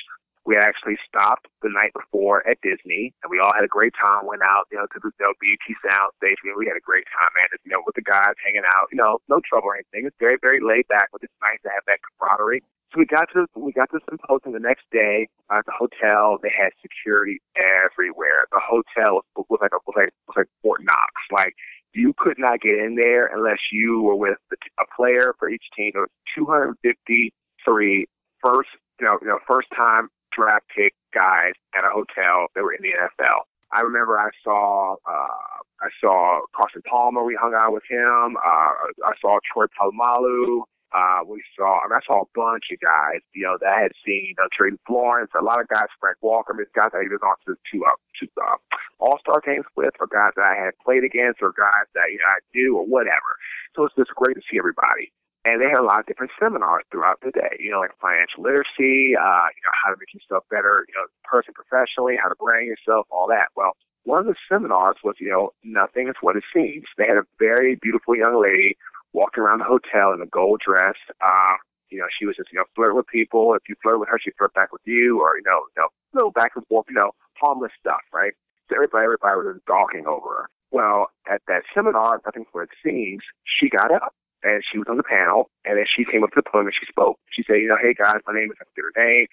[0.49, 4.25] We actually stopped the night before at Disney, and we all had a great time.
[4.25, 6.41] Went out, you know, to the you know, BET Sound Stage.
[6.41, 7.53] We had a great time, man.
[7.69, 8.89] You know, with the guys hanging out.
[8.89, 10.09] You know, no trouble or anything.
[10.09, 12.65] It's very, very laid back, but it's nice to have that camaraderie.
[12.93, 16.41] So we got to we got to the symposium the next day at the hotel.
[16.41, 18.49] They had security everywhere.
[18.49, 21.13] The hotel was, was like a, was like was like Fort Knox.
[21.29, 21.53] Like
[21.93, 25.91] you could not get in there unless you were with a player for each team.
[25.93, 28.07] There was 250 three
[28.43, 32.73] first, you know, you know, first time draft pick guys at a hotel that were
[32.73, 33.49] in the NFL.
[33.73, 37.23] I remember I saw uh, I saw Carson Palmer.
[37.23, 38.37] We hung out with him.
[38.37, 38.71] Uh,
[39.05, 40.63] I saw Troy Polamalu.
[40.89, 43.81] Uh, we saw, I, mean, I saw a bunch of guys, you know, that I
[43.83, 47.05] had seen, know, Trey Florence, a lot of guys, Frank Walker, I mean, guys I
[47.05, 48.57] either gone to, to, uh, to uh,
[48.99, 52.33] All-Star games with, or guys that I had played against, or guys that, you know,
[52.33, 53.37] I knew, or whatever.
[53.77, 55.13] So it's just great to see everybody.
[55.49, 58.45] And they had a lot of different seminars throughout the day, you know, like financial
[58.45, 62.37] literacy, uh, you know, how to make yourself better, you know, person professionally, how to
[62.37, 63.49] brand yourself, all that.
[63.57, 63.73] Well,
[64.05, 66.85] one of the seminars was, you know, nothing is what it seems.
[66.99, 68.77] They had a very beautiful young lady
[69.17, 71.01] walking around the hotel in a gold dress.
[71.25, 71.57] Uh,
[71.89, 73.55] you know, she was just, you know, flirt with people.
[73.55, 75.89] If you flirt with her, she flirt back with you, or you know, you know,
[76.13, 78.33] little back and forth, you know, harmless stuff, right?
[78.69, 80.47] So everybody, everybody was gawking over her.
[80.71, 84.97] Well, at that seminar, nothing for it seems, she got up and she was on
[84.97, 87.19] the panel, and then she came up to the podium and she spoke.
[87.31, 89.27] She said, you know, hey guys, my name is I forget her name,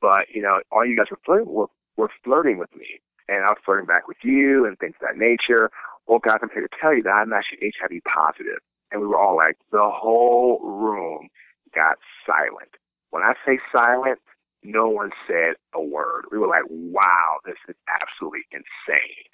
[0.00, 3.50] but you know, all you guys were flirting were, were flirting with me, and I
[3.54, 5.70] was flirting back with you and things of that nature.
[6.06, 9.18] Well, guys, I'm here to tell you that I'm actually HIV positive and we were
[9.18, 11.28] all like, the whole room
[11.74, 12.76] got silent.
[13.10, 14.18] When I say silent,
[14.62, 16.24] no one said a word.
[16.30, 19.28] We were like, wow, this is absolutely insane.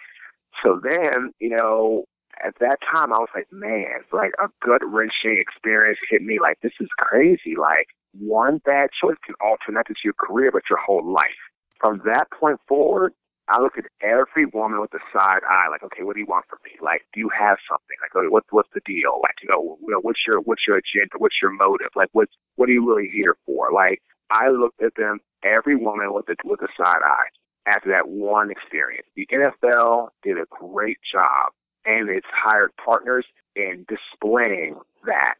[0.62, 2.04] So then, you know,
[2.44, 6.38] at that time, I was like, man, like a gut wrenching experience hit me.
[6.40, 7.56] Like, this is crazy.
[7.58, 11.42] Like, one bad choice can alter not just your career, but your whole life.
[11.80, 13.12] From that point forward,
[13.48, 16.46] I look at every woman with a side eye, like, okay, what do you want
[16.48, 16.72] from me?
[16.80, 17.96] Like, do you have something?
[18.00, 19.20] Like, okay, what's what's the deal?
[19.22, 21.18] Like, you know, what's your what's your agenda?
[21.18, 21.90] What's your motive?
[21.94, 23.70] Like, what's what are you really here for?
[23.70, 27.28] Like, I looked at them, every woman with a with a side eye
[27.66, 29.06] after that one experience.
[29.14, 31.52] The NFL did a great job,
[31.84, 35.38] and it's hired partners in displaying that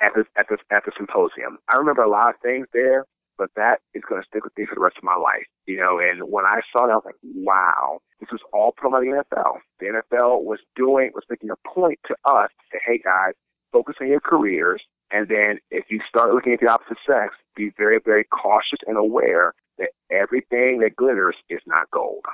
[0.00, 1.58] at the at the at the symposium.
[1.68, 3.06] I remember a lot of things there
[3.38, 5.46] but that is going to stick with me for the rest of my life.
[5.66, 8.86] You know, and when I saw that, I was like, wow, this was all put
[8.86, 9.58] on by the NFL.
[9.80, 13.32] The NFL was doing, was making a point to us to say, hey guys,
[13.72, 14.82] focus on your careers.
[15.10, 18.96] And then if you start looking at the opposite sex, be very, very cautious and
[18.96, 22.24] aware that everything that glitters is not gold.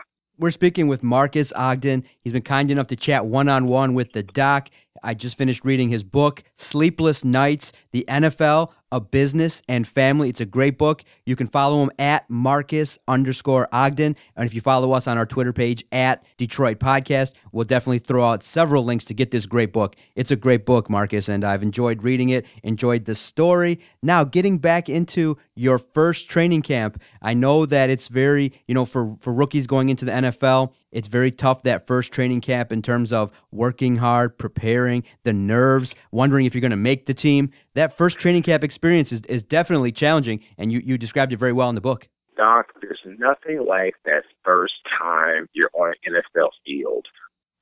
[0.40, 2.04] We're speaking with Marcus Ogden.
[2.20, 4.68] He's been kind enough to chat one on one with the doc.
[5.02, 10.28] I just finished reading his book, Sleepless Nights The NFL, a business and family.
[10.28, 11.04] It's a great book.
[11.24, 14.16] You can follow him at Marcus underscore Ogden.
[14.36, 18.24] And if you follow us on our Twitter page at Detroit Podcast, we'll definitely throw
[18.24, 19.96] out several links to get this great book.
[20.14, 23.80] It's a great book, Marcus, and I've enjoyed reading it, enjoyed the story.
[24.02, 28.84] Now, getting back into your first training camp, I know that it's very, you know,
[28.84, 32.80] for, for rookies going into the NFL, it's very tough that first training camp in
[32.80, 37.50] terms of working hard, preparing, the nerves, wondering if you're going to make the team.
[37.78, 41.52] That first training camp experience is, is definitely challenging, and you, you described it very
[41.52, 42.08] well in the book.
[42.36, 47.06] Doc, there's nothing like that first time you're on an NFL field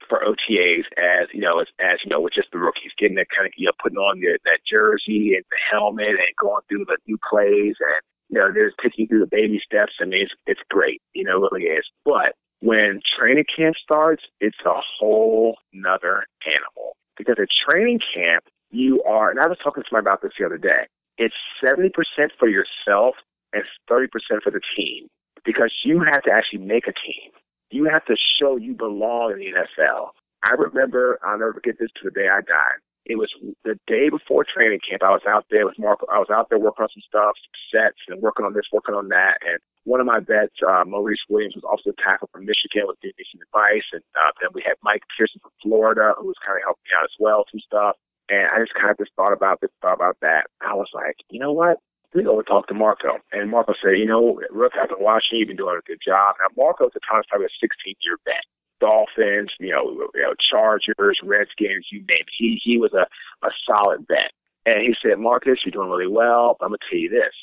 [0.08, 3.26] for OTAs as you know as, as you know with just the rookies getting that
[3.28, 6.96] kind of you know putting on that jersey and the helmet and going through the
[7.06, 8.00] new plays and
[8.30, 9.92] you know they're taking through the baby steps.
[10.00, 11.84] I mean it's it's great, you know, it really is.
[12.06, 16.96] But when training camp starts, it's a whole nother animal.
[17.18, 20.46] Because at training camp, you are, and I was talking to somebody about this the
[20.46, 20.86] other day,
[21.18, 21.90] it's 70%
[22.38, 23.14] for yourself
[23.52, 24.08] and 30%
[24.42, 25.08] for the team.
[25.44, 27.30] Because you have to actually make a team.
[27.70, 30.10] You have to show you belong in the NFL.
[30.42, 32.82] I remember, I'll never forget this to the day I died.
[33.06, 33.30] It was
[33.62, 35.06] the day before training camp.
[35.06, 36.02] I was out there with Mark.
[36.10, 38.98] I was out there working on some stuff, some sets, and working on this, working
[38.98, 39.38] on that.
[39.46, 42.98] And one of my vets, uh, Maurice Williams, was also a tackle from Michigan, was
[42.98, 43.86] giving me some advice.
[43.94, 46.98] And uh, then we had Mike Pearson from Florida, who was kind of helping me
[46.98, 47.94] out as well, some stuff.
[48.28, 50.46] And I just kind of just thought about this, thought about that.
[50.60, 51.78] I was like, you know what?
[52.14, 53.18] Me go talk to Marco.
[53.32, 56.00] And Marco said, you know, Rook, I've been watching you, you've been doing a good
[56.00, 56.36] job.
[56.40, 58.40] Now, Marco at the time was probably a 16 year vet.
[58.80, 62.36] Dolphins, you know, you know, Chargers, Redskins, you name it.
[62.36, 63.06] He he was a,
[63.46, 64.32] a solid vet.
[64.64, 67.34] And he said, Marcus, you're doing really well, but I'm gonna tell you this.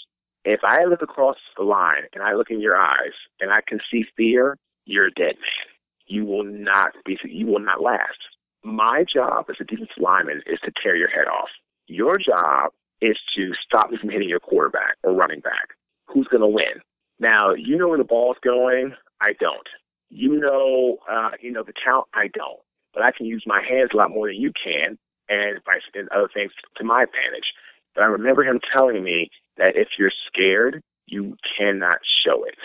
[0.46, 3.80] If I look across the line and I look in your eyes and I can
[3.89, 5.67] see fear, you're a dead man.
[6.08, 8.19] You will not be you will not last.
[8.63, 11.49] My job as a defensive lineman is to tear your head off.
[11.88, 12.71] Your job
[13.02, 15.76] is to stop me from hitting your quarterback or running back.
[16.08, 16.82] Who's gonna win?
[17.19, 18.93] Now, you know where the ball's going.
[19.21, 19.67] I don't.
[20.10, 22.08] You know, uh, you know the count.
[22.13, 22.60] I don't,
[22.93, 24.97] but I can use my hands a lot more than you can,
[25.28, 27.52] and vice and other things to my advantage.
[27.95, 32.56] But I remember him telling me that if you're scared, you cannot show it.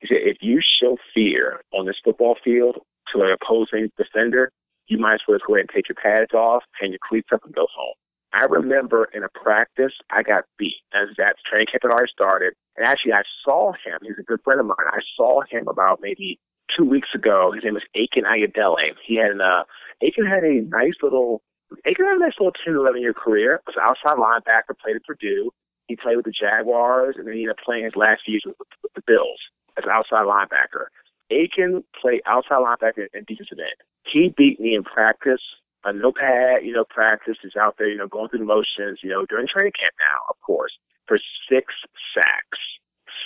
[0.00, 2.78] He said if you show fear on this football field
[3.12, 4.50] to an opposing defender,
[4.86, 7.44] you might as well go ahead and take your pads off, hang your cleats up,
[7.44, 7.94] and go home.
[8.34, 10.82] I remember in a practice, I got beat.
[10.92, 12.54] As that training camp had already started.
[12.76, 14.02] And actually, I saw him.
[14.02, 14.90] He's a good friend of mine.
[14.90, 16.40] I saw him about maybe
[16.76, 17.52] two weeks ago.
[17.54, 18.98] His name was Akin Ayodele.
[19.06, 19.62] He had uh,
[20.02, 21.42] Akin had a nice little
[21.86, 23.60] Akin had a nice little 10, 11 year career.
[23.66, 25.50] Was outside linebacker, played at Purdue.
[25.86, 28.56] He played with the Jaguars, and then he ended up playing his last years with,
[28.82, 29.38] with the Bills
[29.76, 30.90] as an outside linebacker.
[31.30, 33.78] Akin played outside linebacker and defensive end.
[34.10, 35.40] He beat me in practice.
[35.84, 37.36] A no pad, you know, practice.
[37.44, 40.24] is out there, you know, going through the motions, you know, during training camp now,
[40.30, 40.72] of course,
[41.06, 41.72] for six
[42.14, 42.58] sacks.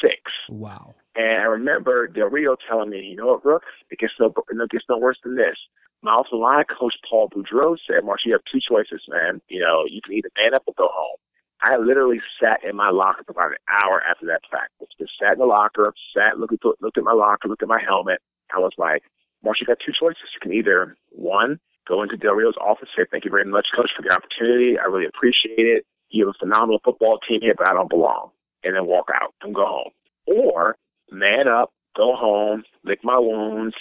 [0.00, 0.20] Six.
[0.48, 0.94] Wow.
[1.16, 4.70] And I remember Del Rio telling me, you know what, Brooke, it gets no, it
[4.70, 5.56] gets no worse than this.
[6.02, 9.40] My offensive line coach Paul Boudreau said, Marsh, you have two choices, man.
[9.48, 11.18] You know, you can either man up or go home.
[11.60, 14.86] I literally sat in my locker for about an hour after that practice.
[14.98, 17.82] Just sat in the locker, sat, looked at, looked at my locker, looked at my
[17.82, 18.20] helmet.
[18.54, 19.02] I was like,
[19.48, 20.28] Marsh, you got two choices.
[20.36, 21.58] You can either, one,
[21.88, 24.76] go into Del Rio's office, say, thank you very much, coach, for the opportunity.
[24.76, 25.86] I really appreciate it.
[26.10, 28.28] You have a phenomenal football team here, but I don't belong.
[28.62, 29.92] And then walk out and go home.
[30.26, 30.76] Or
[31.10, 33.74] man up, go home, lick my wounds,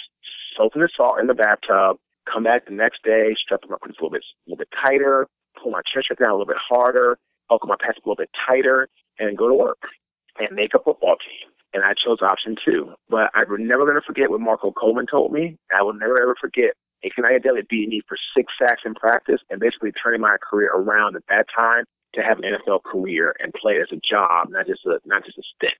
[0.56, 3.98] soak in the salt in the bathtub, come back the next day, strap my cleats
[4.00, 5.26] a little bit, a little bit tighter,
[5.62, 7.18] pull my chest down a little bit harder,
[7.50, 9.84] buckle my pants a little bit tighter, and go to work
[10.38, 11.52] and make a football team.
[11.74, 12.94] And I chose option two.
[13.08, 15.56] But I'm never going to forget what Marco Coleman told me.
[15.76, 16.72] I will never ever forget
[17.04, 21.16] Akin Ayodele beating me for six sacks in practice and basically turning my career around
[21.16, 24.84] at that time to have an NFL career and play as a job, not just
[24.86, 25.78] a not just a stick.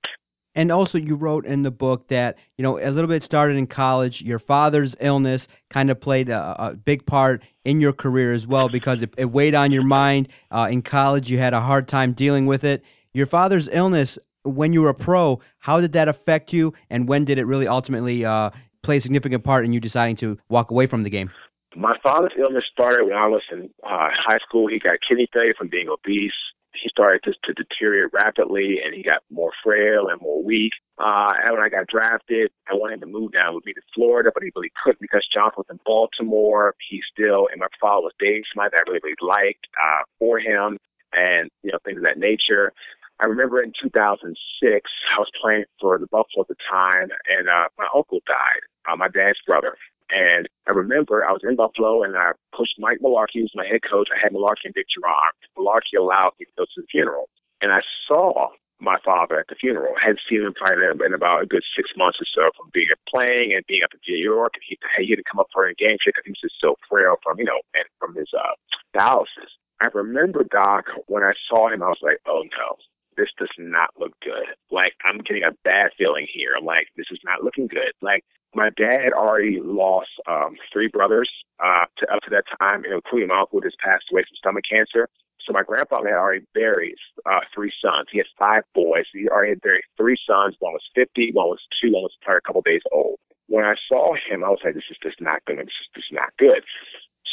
[0.55, 3.67] And also, you wrote in the book that you know a little bit started in
[3.67, 4.21] college.
[4.21, 8.67] Your father's illness kind of played a, a big part in your career as well
[8.67, 10.27] because it, it weighed on your mind.
[10.49, 12.83] Uh, in college, you had a hard time dealing with it.
[13.13, 17.25] Your father's illness, when you were a pro, how did that affect you, and when
[17.25, 18.51] did it really ultimately uh,
[18.83, 21.31] play a significant part in you deciding to walk away from the game?
[21.75, 24.67] My father's illness started when I was in uh, high school.
[24.67, 26.33] He got kidney failure from being obese
[26.81, 30.71] he started to, to deteriorate rapidly and he got more frail and more weak.
[30.97, 34.31] Uh, and when I got drafted, I wanted to move down with me to Florida,
[34.33, 36.75] but he really couldn't because John was in Baltimore.
[36.89, 40.39] He still, and my father was dating somebody that I really, really liked uh, for
[40.39, 40.77] him
[41.13, 42.73] and, you know, things of that nature.
[43.19, 44.31] I remember in 2006,
[44.63, 48.95] I was playing for the Buffalo at the time, and uh, my uncle died, uh,
[48.95, 49.75] my dad's brother.
[50.09, 53.81] And I remember I was in Buffalo and I pushed Mike Mularkey, who's my head
[53.85, 54.09] coach.
[54.09, 55.35] I had Mularkey and Dick Jauron.
[55.53, 57.29] Mularkey allowed me to go to the funeral.
[57.61, 59.93] And I saw my father at the funeral.
[59.99, 62.87] I hadn't seen him probably in about a good six months or so from being
[63.07, 64.53] playing and being up in New York.
[64.55, 67.17] And he, he didn't come up for a game because he was just so frail
[67.21, 68.55] from, you know, and from his uh,
[68.95, 69.51] dialysis.
[69.81, 72.75] I remember, Doc, when I saw him, I was like, oh no,
[73.19, 74.47] this does not look good.
[74.71, 76.55] Like, I'm getting a bad feeling here.
[76.57, 77.91] I'm like, this is not looking good.
[78.01, 78.23] Like,
[78.55, 81.29] my dad already lost um, three brothers
[81.59, 84.63] uh, to, up to that time, including my uncle who just passed away from stomach
[84.69, 85.07] cancer.
[85.45, 88.07] So my grandfather had already buried uh, three sons.
[88.11, 89.05] He had five boys.
[89.13, 90.55] He already had buried three sons.
[90.59, 93.19] One was 50, one was two, one was a couple days old.
[93.47, 95.57] When I saw him, I was like, this is just not good.
[95.57, 96.63] This is just not good.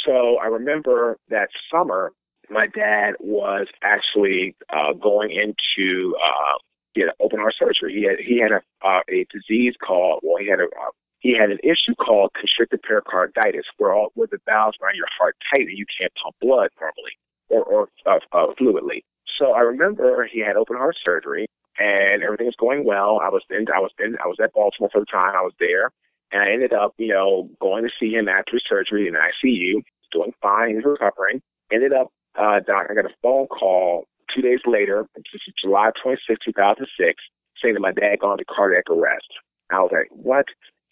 [0.05, 2.13] So I remember that summer,
[2.51, 6.59] my dad was actually uh, going into uh,
[6.95, 7.93] he open heart surgery.
[7.93, 11.37] He had he had a uh, a disease called well he had a uh, he
[11.39, 15.69] had an issue called constricted pericarditis, where all where the valves around your heart tight
[15.69, 17.17] and you can't pump blood normally
[17.49, 19.03] or, or uh, uh, fluidly.
[19.39, 21.47] So I remember he had open heart surgery
[21.79, 23.21] and everything was going well.
[23.23, 25.55] I was in I was in I was at Baltimore for the time I was
[25.61, 25.91] there,
[26.33, 29.83] and I ended up you know going to see him after surgery in ICU,
[30.13, 31.43] doing fine, recovering.
[31.73, 35.91] Ended up, uh, doc, I got a phone call two days later, this is July
[36.03, 37.23] 26, 2006,
[37.63, 39.29] saying that my dad gone to cardiac arrest.
[39.71, 40.47] I was like, what?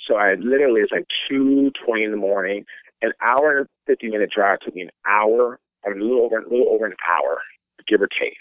[0.07, 2.64] So I literally, it's like 2.20 in the morning.
[3.02, 6.38] An hour and 50 minute drive took me an hour, I mean, a little over,
[6.38, 7.38] a little over an hour,
[7.87, 8.37] give or take.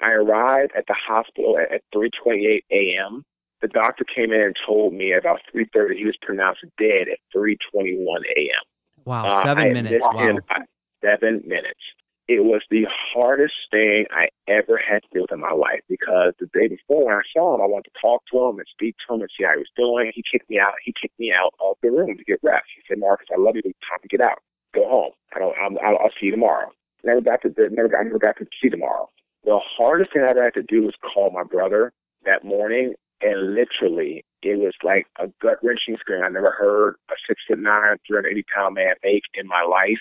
[0.00, 3.24] I arrived at the hospital at, at 3.28 a.m.
[3.62, 7.96] The doctor came in and told me about 3.30 he was pronounced dead at 3.21
[8.36, 8.48] a.m.
[9.06, 10.04] Wow, uh, seven minutes.
[10.04, 10.38] Wow.
[11.02, 11.80] seven minutes
[12.26, 16.32] it was the hardest thing I ever had to deal with in my life because
[16.40, 18.96] the day before when I saw him, I wanted to talk to him and speak
[19.04, 20.12] to him and see how he was doing.
[20.14, 20.72] He kicked me out.
[20.84, 22.64] He kicked me out of the room to get rest.
[22.76, 23.62] He said, "Marcus, I love you.
[23.64, 24.40] It's time to get out.
[24.74, 25.12] Go home.
[25.36, 25.54] I don't.
[25.60, 26.72] I'm, I'll, I'll see you tomorrow."
[27.04, 27.52] Never got to.
[27.70, 28.04] Never got.
[28.04, 29.10] Never got to see tomorrow.
[29.44, 31.92] The hardest thing I ever had to do was call my brother
[32.24, 37.14] that morning, and literally, it was like a gut wrenching scream I never heard a
[37.28, 40.00] six foot nine, 380 pound man make in my life.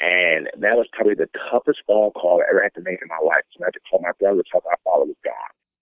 [0.00, 3.20] And that was probably the toughest phone call I ever had to make in my
[3.24, 3.42] life.
[3.52, 5.34] So I had to call my brother to tell my father was gone.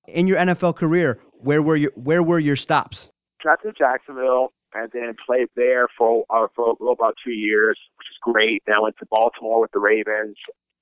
[0.08, 3.10] In your NFL career, where were your where were your stops?
[3.40, 8.16] Drafted to Jacksonville and then played there for uh, for about two years, which is
[8.22, 8.62] great.
[8.66, 10.36] Then I went to Baltimore with the Ravens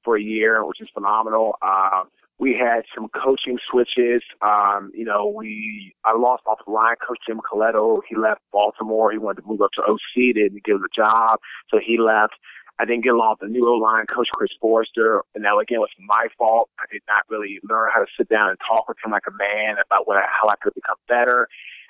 [0.05, 1.57] for a year, which is phenomenal.
[1.61, 2.05] Uh,
[2.39, 4.22] we had some coaching switches.
[4.43, 8.01] Um, you know, we I lost off the line coach Jim Colletto.
[8.09, 9.11] He left Baltimore.
[9.11, 10.34] He wanted to move up to OC.
[10.34, 12.34] Didn't give him a job, so he left.
[12.79, 15.81] I didn't get along with the new O line coach Chris Foerster, and that again
[15.81, 16.68] was my fault.
[16.79, 19.33] I did not really learn how to sit down and talk with him like a
[19.33, 21.49] man about what I, how I could become better.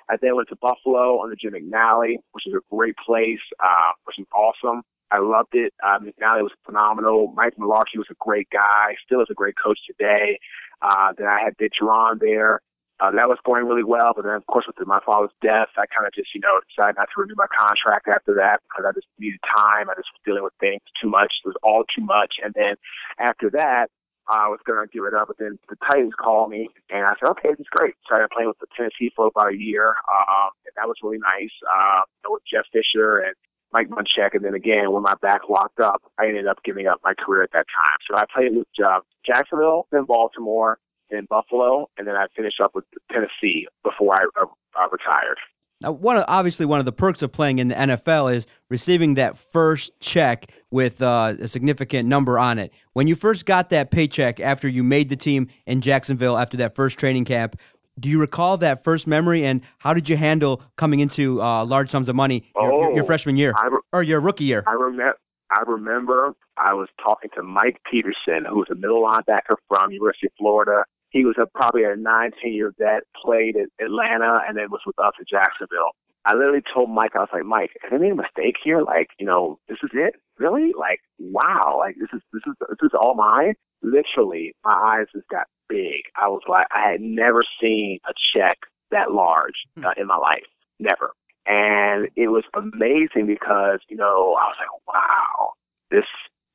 [0.09, 4.19] I then went to Buffalo the Jim McNally, which is a great place, uh, which
[4.19, 4.83] is awesome.
[5.11, 5.73] I loved it.
[5.83, 7.33] Uh, McNally was phenomenal.
[7.35, 10.39] Mike Mularkey was a great guy, still is a great coach today.
[10.81, 12.61] Uh, then I had Dick Jauron there.
[12.99, 15.85] Uh, that was going really well, but then of course with my father's death, I
[15.85, 18.91] kind of just you know decided not to renew my contract after that because I
[18.97, 19.89] just needed time.
[19.89, 21.29] I just was dealing with things too much.
[21.45, 22.41] It was all too much.
[22.41, 22.73] And then
[23.21, 23.93] after that,
[24.27, 27.13] I was going to give it up, but then the Titans called me, and I
[27.19, 27.95] said, okay, this is great.
[28.03, 31.53] Started playing with the Tennessee for about a year, um, and that was really nice.
[31.63, 33.35] Uh, with Jeff Fisher and
[33.71, 36.99] Mike Munchak, and then again, when my back locked up, I ended up giving up
[37.03, 37.99] my career at that time.
[38.09, 40.77] So I played with uh, Jacksonville, then Baltimore,
[41.09, 44.45] then Buffalo, and then I finished up with Tennessee before I, uh,
[44.75, 45.37] I retired.
[45.81, 49.13] Now, one of, obviously one of the perks of playing in the NFL is receiving
[49.13, 52.73] that first check with uh, a significant number on it.
[52.93, 56.75] When you first got that paycheck after you made the team in Jacksonville after that
[56.75, 57.59] first training camp,
[57.99, 61.91] do you recall that first memory and how did you handle coming into uh, large
[61.91, 64.63] sums of money your, oh, your, your oh, freshman year re- or your rookie year?
[64.67, 65.17] I remember.
[65.49, 70.27] I remember I was talking to Mike Peterson, who was a middle linebacker from University
[70.27, 70.83] of Florida.
[71.09, 74.99] He was a, probably a 19 year vet, played at Atlanta, and then was with
[74.99, 75.91] us at Jacksonville.
[76.25, 78.81] I literally told Mike, I was like, Mike, have I made a mistake here?
[78.81, 80.15] Like, you know, this is it?
[80.37, 80.73] Really?
[80.77, 83.53] Like, wow, like this is this is this is all mine.
[83.81, 86.03] Literally, my eyes just got big.
[86.15, 88.57] I was like, I had never seen a check
[88.91, 89.85] that large hmm.
[89.85, 90.47] uh, in my life,
[90.79, 91.11] never.
[91.45, 95.51] And it was amazing because you know I was like, wow,
[95.91, 96.05] this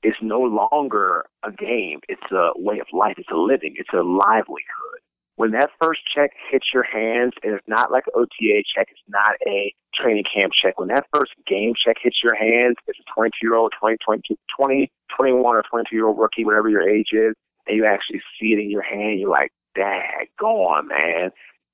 [0.02, 2.00] is no longer a game.
[2.08, 3.14] It's a way of life.
[3.18, 3.74] It's a living.
[3.76, 5.00] It's a livelihood.
[5.36, 9.00] When that first check hits your hands, and it's not like an OTA check, it's
[9.08, 10.78] not a training camp check.
[10.78, 14.22] When that first game check hits your hands, it's a 22 year old, 20, 20,
[14.56, 17.34] 20, 21 or 22 year old rookie, whatever your age is,
[17.66, 21.30] and you actually see it in your hand, you're like, dang, go on, man.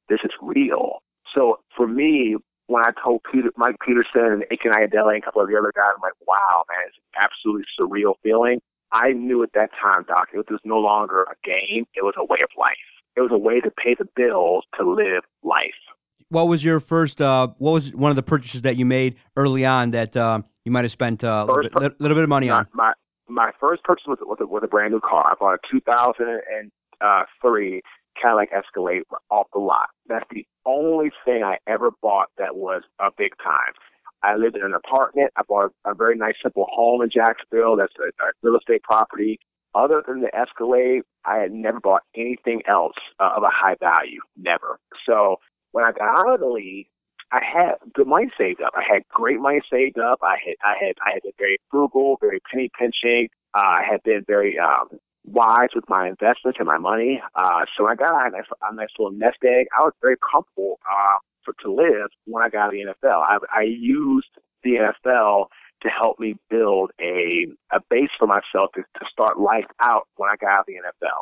[0.08, 1.00] This is real.
[1.34, 2.36] So for me,
[2.68, 5.72] when I told Peter, Mike Peterson and Akin Ayodele and a couple of the other
[5.74, 8.60] guys, I'm like, wow, man, it's an absolutely surreal feeling.
[8.92, 11.86] I knew at that time, Doc, it was no longer a game.
[11.94, 12.76] It was a way of life.
[13.16, 15.74] It was a way to pay the bills to live life.
[16.28, 19.64] What was your first, uh, what was one of the purchases that you made early
[19.64, 22.28] on that uh, you might have spent uh, a little bit, per- little bit of
[22.28, 22.66] money my, on?
[22.74, 22.92] My,
[23.28, 25.26] my first purchase was, was, a, was a brand new car.
[25.26, 27.82] I bought a 2003
[28.20, 29.88] Cadillac Escalade off the lot.
[30.08, 33.72] That's the only thing I ever bought that was a big time.
[34.22, 35.32] I lived in an apartment.
[35.36, 37.76] I bought a, a very nice, simple home in Jacksonville.
[37.76, 39.38] That's a, a real estate property.
[39.74, 44.20] Other than the Escalade, I had never bought anything else uh, of a high value.
[44.36, 44.80] Never.
[45.06, 45.36] So
[45.72, 46.86] when I got out of the league,
[47.30, 48.72] I had good money saved up.
[48.74, 50.18] I had great money saved up.
[50.22, 53.28] I had I had I had been very frugal, very penny pinching.
[53.54, 54.98] Uh, I had been very um,
[55.32, 57.20] wise with my investments and my money.
[57.34, 60.78] Uh, so I got a nice, a nice little nest egg, I was very comfortable
[60.90, 63.22] uh, for to live when I got the NFL.
[63.22, 64.28] I, I used
[64.62, 65.46] the NFL
[65.82, 70.28] to help me build a a base for myself to, to start life out when
[70.28, 71.20] I got out of the NFL.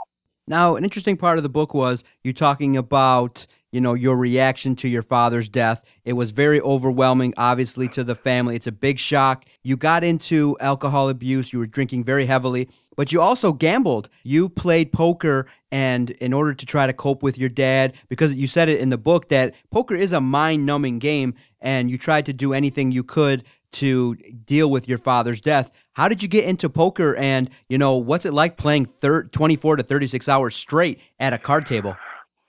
[0.48, 3.46] Now, an interesting part of the book was you talking about
[3.76, 5.84] you know your reaction to your father's death.
[6.06, 8.56] It was very overwhelming, obviously, to the family.
[8.56, 9.44] It's a big shock.
[9.62, 11.52] You got into alcohol abuse.
[11.52, 14.08] You were drinking very heavily, but you also gambled.
[14.22, 18.46] You played poker, and in order to try to cope with your dad, because you
[18.46, 22.32] said it in the book that poker is a mind-numbing game, and you tried to
[22.32, 25.70] do anything you could to deal with your father's death.
[25.92, 29.76] How did you get into poker and, you know, what's it like playing thir- 24
[29.76, 31.94] to 36 hours straight at a card table?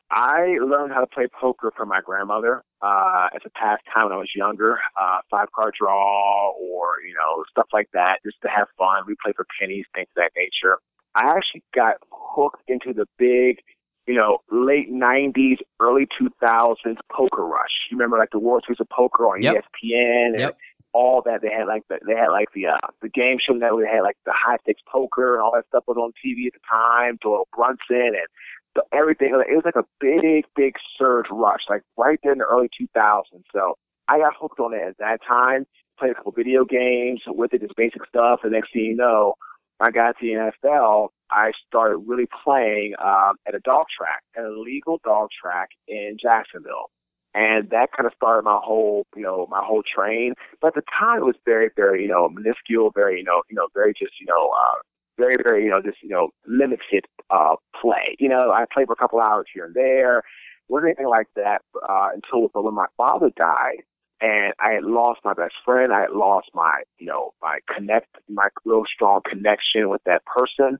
[0.09, 4.17] I learned how to play poker from my grandmother uh, as a pastime when I
[4.17, 4.79] was younger.
[4.99, 9.03] Uh, five card draw or, you know, stuff like that just to have fun.
[9.05, 10.79] We play for pennies, things of that nature.
[11.15, 13.57] I actually got hooked into the big,
[14.05, 17.71] you know, late 90s, early 2000s poker rush.
[17.91, 19.55] You remember like the World Series of Poker on yep.
[19.55, 20.57] ESPN and yep
[20.93, 21.41] all that.
[21.41, 24.01] They had like the, they had like the uh, the game show that they had
[24.01, 27.17] like the high stakes poker and all that stuff was on TV at the time.
[27.21, 28.29] Doyle Brunson and
[28.77, 29.29] the, everything.
[29.29, 33.23] It was like a big big surge rush, like right there in the early 2000s.
[33.53, 33.75] So
[34.07, 35.65] I got hooked on it at that time.
[35.99, 38.41] Played a couple video games with it, just basic stuff.
[38.43, 39.33] And next thing you know,
[39.79, 41.09] I got to the NFL.
[41.29, 46.17] I started really playing um, at a dog track, at a legal dog track in
[46.21, 46.89] Jacksonville
[47.37, 50.33] and that kind of started my whole, you know, my whole train.
[50.59, 53.55] But at the time, it was very, very, you know, minuscule, very, you know, you
[53.55, 54.79] know, very just, you know, uh,
[55.17, 58.15] very, very, you know, just, you know, limited uh, play.
[58.19, 60.23] You know, I played for a couple hours here and there.
[60.69, 63.83] wasn't anything like that uh, until when my father died.
[64.21, 65.93] and I had lost my best friend.
[65.93, 70.79] I had lost my, you know, my connect, my real strong connection with that person.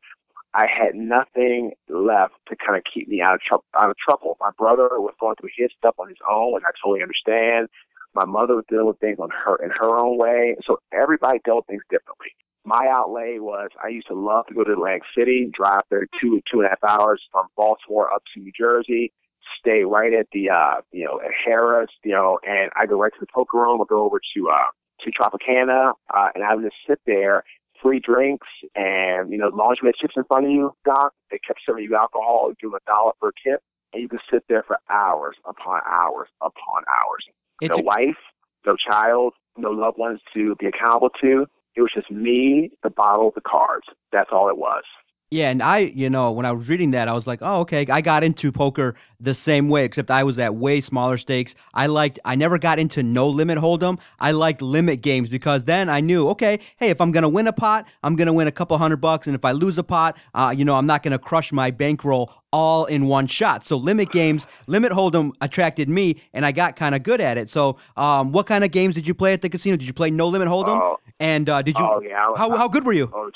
[0.54, 3.66] I had nothing left to kind of keep me out of trouble.
[3.78, 4.38] Out of trouble.
[4.40, 7.68] My brother was going through his stuff on his own, and I totally understand.
[8.16, 11.68] My mother was dealing with things on her in her own way, so everybody dealt
[11.68, 12.34] things differently.
[12.68, 16.41] My outlay was I used to love to go to Atlantic City, drive there two
[16.51, 19.13] two and a half hours from Baltimore up to New Jersey,
[19.57, 23.13] stay right at the uh you know at Harrah's, you know, and I go right
[23.13, 23.80] to the poker room.
[23.80, 24.68] I'll go over to uh
[25.05, 27.45] to Tropicana, uh, and I would just sit there,
[27.82, 30.74] free drinks, and you know, as long as you had chips in front of you,
[30.84, 33.61] Doc, they kept serving you alcohol, give them a dollar per tip,
[33.93, 37.24] and you could sit there for hours upon hours upon hours.
[37.61, 38.20] It's no a- wife,
[38.65, 41.45] no child, no loved ones to be accountable to.
[41.78, 43.86] It was just me, the bottle, the cards.
[44.11, 44.84] That's all it was.
[45.30, 47.86] Yeah, and I, you know, when I was reading that, I was like, oh, okay.
[47.89, 51.53] I got into poker the same way, except I was at way smaller stakes.
[51.73, 53.99] I liked, I never got into no limit hold'em.
[54.19, 57.51] I liked limit games because then I knew, okay, hey, if I'm gonna win a
[57.51, 60.55] pot, I'm gonna win a couple hundred bucks, and if I lose a pot, uh,
[60.57, 63.65] you know, I'm not gonna crush my bankroll all in one shot.
[63.65, 67.49] So limit games, limit hold'em attracted me, and I got kind of good at it.
[67.49, 69.75] So, um, what kind of games did you play at the casino?
[69.75, 70.80] Did you play no limit hold'em?
[70.82, 71.86] Oh, and uh, did you?
[71.86, 72.30] oh yeah.
[72.30, 73.09] I, how how good were you?
[73.13, 73.32] Oh,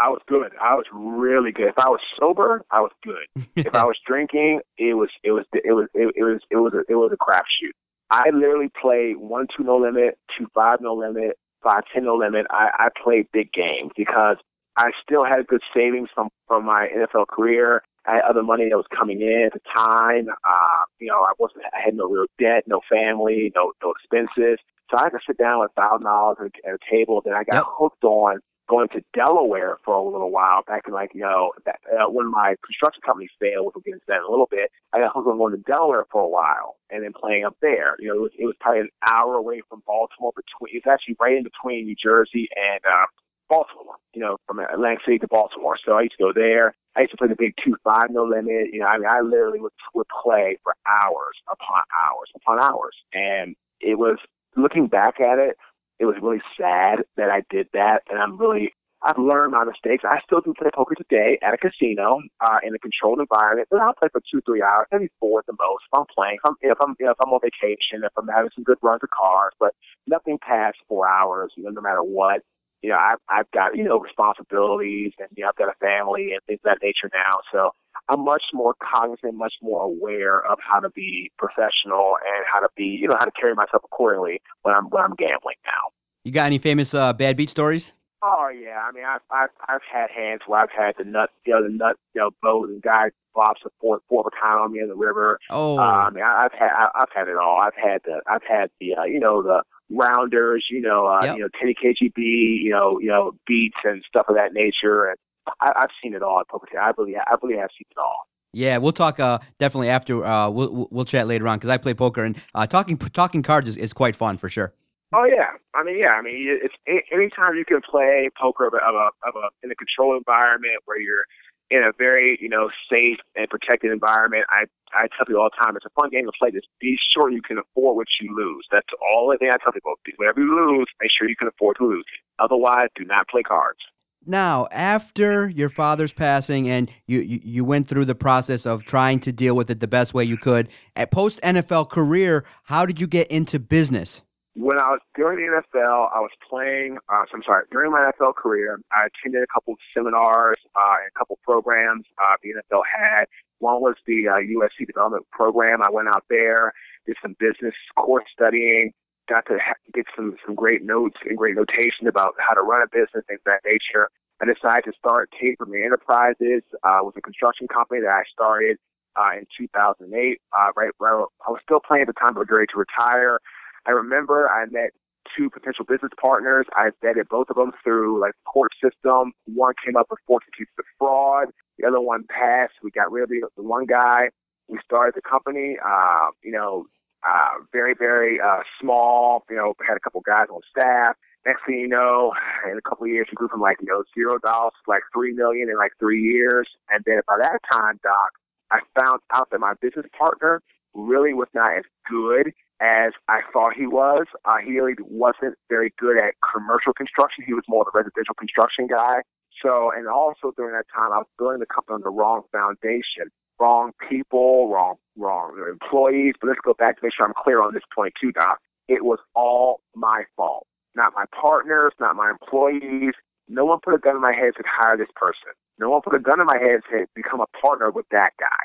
[0.00, 0.52] I was good.
[0.60, 1.68] I was really good.
[1.68, 3.26] If I was sober, I was good.
[3.56, 6.72] if I was drinking, it was it was it was it, it was it was
[6.72, 7.72] a, it was a crapshoot.
[8.10, 12.46] I literally played one two no limit, two five no limit, five ten no limit.
[12.50, 14.36] I, I played big games because
[14.76, 17.82] I still had good savings from from my NFL career.
[18.06, 20.28] I had other money that was coming in at the time.
[20.30, 24.58] Uh, you know, I wasn't I had no real debt, no family, no no expenses.
[24.90, 27.22] So I had to sit down with a thousand dollars at a table.
[27.24, 27.64] Then I got Yep.
[27.64, 31.80] hooked on going to Delaware for a little while back in like, you know, that,
[31.90, 34.70] uh, when my construction company failed, which we'll get into that in a little bit,
[34.92, 37.96] I got hooked on going to Delaware for a while and then playing up there.
[37.98, 41.16] You know, it was, it was probably an hour away from Baltimore between, it's actually
[41.18, 43.06] right in between New Jersey and, uh,
[43.48, 45.76] Baltimore, you know, from Atlantic City to Baltimore.
[45.84, 46.76] So I used to go there.
[46.94, 48.70] I used to play the big two five no limit.
[48.72, 52.94] You know, I mean, I literally would would play for hours upon hours upon hours,
[53.12, 54.18] and it was
[54.56, 55.56] looking back at it,
[55.98, 58.72] it was really sad that I did that, and I'm really
[59.02, 60.04] I've learned my mistakes.
[60.04, 63.80] I still do play poker today at a casino uh, in a controlled environment, but
[63.80, 65.84] I'll play for two, three hours, maybe four at the most.
[65.88, 68.64] If I'm playing, if I'm if I'm, if I'm on vacation, if I'm having some
[68.64, 69.72] good runs of cards, but
[70.06, 71.52] nothing past four hours.
[71.56, 72.42] You know, no matter what.
[72.82, 76.32] You know, I've I've got you know responsibilities, and you know, I've got a family
[76.32, 77.40] and things of that nature now.
[77.52, 77.70] So
[78.08, 82.68] I'm much more cognizant, much more aware of how to be professional and how to
[82.76, 85.92] be, you know, how to carry myself accordingly when I'm when I'm gambling now.
[86.24, 87.92] You got any famous uh, bad beat stories?
[88.22, 91.54] Oh yeah, I mean I've I've I've had hands where I've had the nut you
[91.54, 94.80] know the nut you know boat and guy flops a four four baton on me
[94.80, 95.38] in the river.
[95.48, 97.58] Oh, Uh, I mean I, I've had I, I've had it all.
[97.60, 101.36] I've had the I've had the uh, you know the rounders, you know uh, Yep.
[101.36, 105.16] you know Teddy KGB, you know you know beats and stuff of that nature, and
[105.60, 106.78] I, I've seen it all at poker.
[106.78, 108.26] I really I really have seen it all.
[108.52, 110.24] Yeah, we'll talk uh, definitely after.
[110.24, 113.42] Uh, we'll we'll- we'll chat later on because I play poker and uh, talking talking
[113.42, 114.74] cards is, is quite fun for sure.
[115.12, 116.74] Oh yeah, I mean yeah, I mean it's
[117.12, 120.82] anytime you can play poker of a, of a, of a in a controlled environment
[120.84, 121.26] where you're
[121.70, 124.44] in a very you know safe and protected environment.
[124.50, 126.50] I I tell people all the time it's a fun game to play.
[126.50, 128.66] Just be sure you can afford what you lose.
[128.70, 129.94] That's all the thing I tell people.
[130.16, 132.04] Whatever you lose, make sure you can afford to lose.
[132.38, 133.80] Otherwise, do not play cards.
[134.26, 139.18] Now, after your father's passing and you, you, you went through the process of trying
[139.20, 143.00] to deal with it the best way you could, at post NFL career, how did
[143.00, 144.20] you get into business?
[144.54, 146.98] When I was during the NFL, I was playing.
[147.08, 147.64] Uh, I'm sorry.
[147.70, 151.42] During my NFL career, I attended a couple of seminars uh, and a couple of
[151.42, 153.26] programs uh, the NFL had.
[153.58, 155.82] One was the uh, USC development program.
[155.82, 156.72] I went out there,
[157.06, 158.92] did some business course studying,
[159.28, 162.82] got to ha- get some some great notes and great notation about how to run
[162.82, 164.08] a business, things of that nature.
[164.42, 168.78] I decided to start Taperman Enterprises, uh, was a construction company that I started
[169.14, 170.08] uh, in 2008.
[170.08, 173.38] Uh, right, right, I was still playing at the time, but ready to retire.
[173.86, 174.90] I remember I met
[175.36, 176.66] two potential business partners.
[176.74, 179.32] I vetted both of them through like the court system.
[179.46, 181.48] One came up with 14 cases of fraud.
[181.78, 182.74] The other one passed.
[182.82, 184.30] We got rid of the, the one guy.
[184.68, 185.76] We started the company.
[185.84, 186.86] Uh, you know,
[187.26, 189.44] uh, very very uh, small.
[189.50, 191.16] You know, had a couple guys on staff.
[191.46, 192.32] Next thing you know,
[192.70, 195.02] in a couple of years, we grew from like you know zero dollars to like
[195.14, 196.68] three million in like three years.
[196.90, 198.30] And then by that time, Doc,
[198.70, 200.62] I found out that my business partner
[200.94, 204.26] really was not as good as I thought he was.
[204.44, 207.44] Uh, he really wasn't very good at commercial construction.
[207.46, 209.20] He was more of a residential construction guy.
[209.62, 213.28] So, and also during that time, I was building the company on the wrong foundation,
[213.58, 216.34] wrong people, wrong, wrong employees.
[216.40, 218.58] But let's go back to make sure I'm clear on this point too, Doc.
[218.88, 220.66] it was all my fault.
[220.96, 223.12] Not my partners, not my employees.
[223.48, 225.52] No one put a gun in my head and said, hire this person.
[225.78, 228.30] No one put a gun in my head and said, become a partner with that
[228.38, 228.64] guy.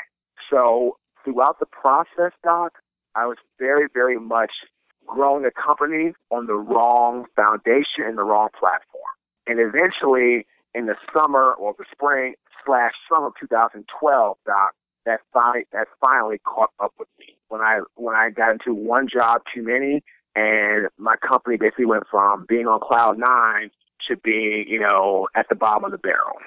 [0.50, 2.74] So throughout the process, Doc,
[3.16, 4.52] I was very, very much
[5.08, 9.04] growing a company on the wrong foundation and the wrong platform.
[9.48, 12.36] And eventually, in the summer or the spring
[12.66, 14.72] slash summer of 2012, Doc,
[15.06, 19.08] that finally that finally caught up with me when I when I got into one
[19.08, 20.04] job too many,
[20.36, 23.70] and my company basically went from being on cloud nine
[24.08, 26.38] to being you know at the bottom of the barrel.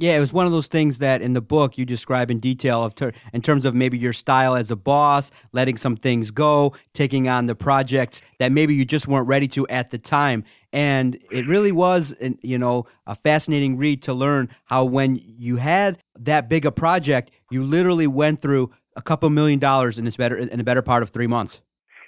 [0.00, 2.84] Yeah, it was one of those things that in the book you describe in detail
[2.84, 6.72] of ter- in terms of maybe your style as a boss, letting some things go,
[6.92, 10.44] taking on the projects that maybe you just weren't ready to at the time.
[10.72, 15.98] And it really was, you know, a fascinating read to learn how when you had
[16.16, 20.36] that big a project, you literally went through a couple million dollars in this better
[20.36, 21.60] in a better part of three months.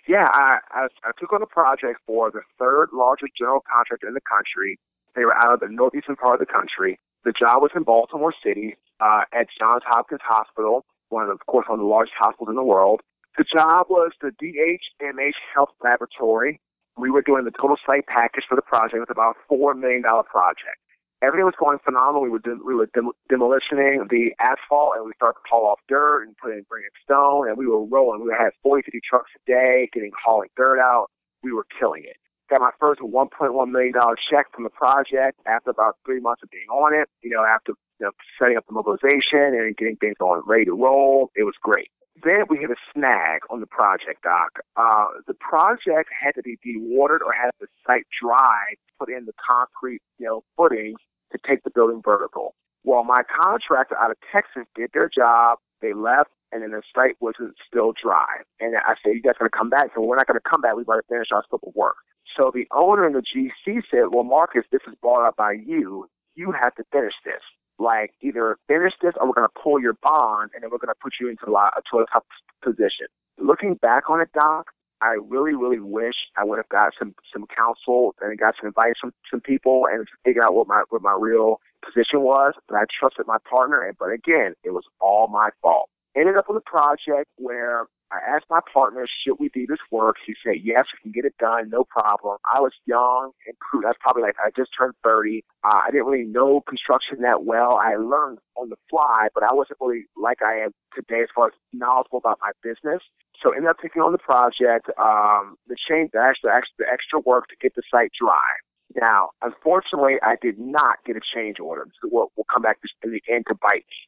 [0.06, 4.14] Yeah, I, I, I took on a project for the third largest general contractor in
[4.14, 4.78] the country.
[5.16, 8.34] They were out of the northeastern part of the country the job was in Baltimore
[8.44, 12.48] City uh, at Johns Hopkins Hospital, one of, of course, one of the largest hospitals
[12.48, 13.00] in the world.
[13.38, 16.60] The job was the DHMH Health Laboratory.
[16.96, 18.96] We were doing the total site package for the project.
[18.96, 20.80] It was about a $4 million project.
[21.22, 22.22] Everything was going phenomenal.
[22.22, 25.80] We were, de- we were dem- demolitioning the asphalt and we started to haul off
[25.88, 28.24] dirt and put in, bring in stone and we were rolling.
[28.24, 31.08] We had 40, 50 trucks a day getting hauling dirt out.
[31.42, 32.16] We were killing it
[32.50, 33.94] got my first $1.1 million
[34.30, 37.08] check from the project after about three months of being on it.
[37.22, 40.72] You know, after you know, setting up the mobilization and getting things on ready to
[40.72, 41.88] roll, it was great.
[42.22, 44.60] Then we hit a snag on the project, Doc.
[44.76, 49.24] Uh, the project had to be dewatered or had the site dry to put in
[49.24, 50.98] the concrete, you know, footings
[51.32, 52.54] to take the building vertical.
[52.84, 55.58] Well, my contractor out of Texas did their job.
[55.80, 58.42] They left, and then the site wasn't still dry.
[58.60, 60.76] And I said, "You guys to come back?" So we're not to come back.
[60.76, 61.96] We got to finish our scope of work.
[62.36, 66.08] So the owner and the GC said, well, Marcus, this is brought up by you.
[66.34, 67.42] You have to finish this.
[67.78, 71.14] Like either finish this or we're to pull your bond and then we're to put
[71.20, 72.24] you into a, lot to a tough
[72.62, 73.06] position.
[73.38, 74.66] Looking back on it, Doc,
[75.02, 78.94] I really, really wish I would have got some some counsel and got some advice
[79.00, 82.52] from some people and figure out what my what my real position was.
[82.68, 85.88] But I trusted my partner, and but again, it was all my fault.
[86.16, 90.16] Ended up with a project where I asked my partner, should we do this work?
[90.26, 92.38] He said, yes, we can get it done, no problem.
[92.44, 93.84] I was young and crude.
[93.84, 95.44] was probably like I just turned 30.
[95.62, 97.78] Uh, I didn't really know construction that well.
[97.80, 101.48] I learned on the fly, but I wasn't really like I am today as far
[101.48, 103.02] as knowledgeable about my business.
[103.40, 107.46] So ended up taking on the project, um, the change, the extra, the extra work
[107.48, 108.58] to get the site dry.
[108.96, 111.86] Now, unfortunately, I did not get a change order.
[112.02, 114.00] So we'll, we'll come back in the end to bite me.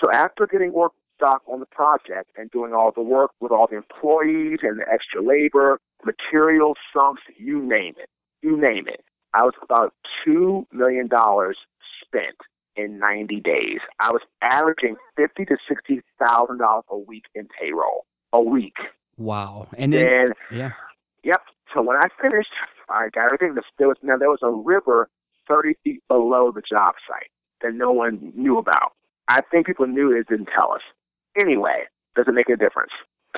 [0.00, 3.66] So after getting work stock on the project and doing all the work with all
[3.70, 8.08] the employees and the extra labor, materials, sumps, you name it.
[8.42, 9.04] You name it.
[9.34, 9.92] I was about
[10.26, 11.08] $2 million
[12.02, 12.36] spent
[12.74, 13.80] in 90 days.
[14.00, 18.06] I was averaging fifty to $60,000 a week in payroll.
[18.32, 18.76] A week.
[19.18, 19.68] Wow.
[19.76, 20.72] And then, yeah.
[21.24, 21.42] Yep.
[21.74, 22.50] So when I finished,
[22.88, 23.56] I got everything.
[23.78, 25.10] There was, now, there was a river
[25.48, 28.92] 30 feet below the job site that no one knew about.
[29.28, 30.80] I think people knew it, didn't tell us.
[31.36, 31.84] Anyway,
[32.16, 32.92] doesn't make a difference.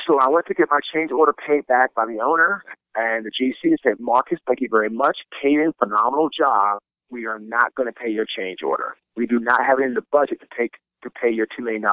[0.06, 2.62] So I went to get my change order paid back by the owner,
[2.96, 5.18] and the GC said, Marcus, thank you very much.
[5.42, 6.78] Caden, phenomenal job.
[7.10, 8.94] We are not going to pay your change order.
[9.16, 10.72] We do not have it in the budget to take
[11.02, 11.84] to pay your $2 million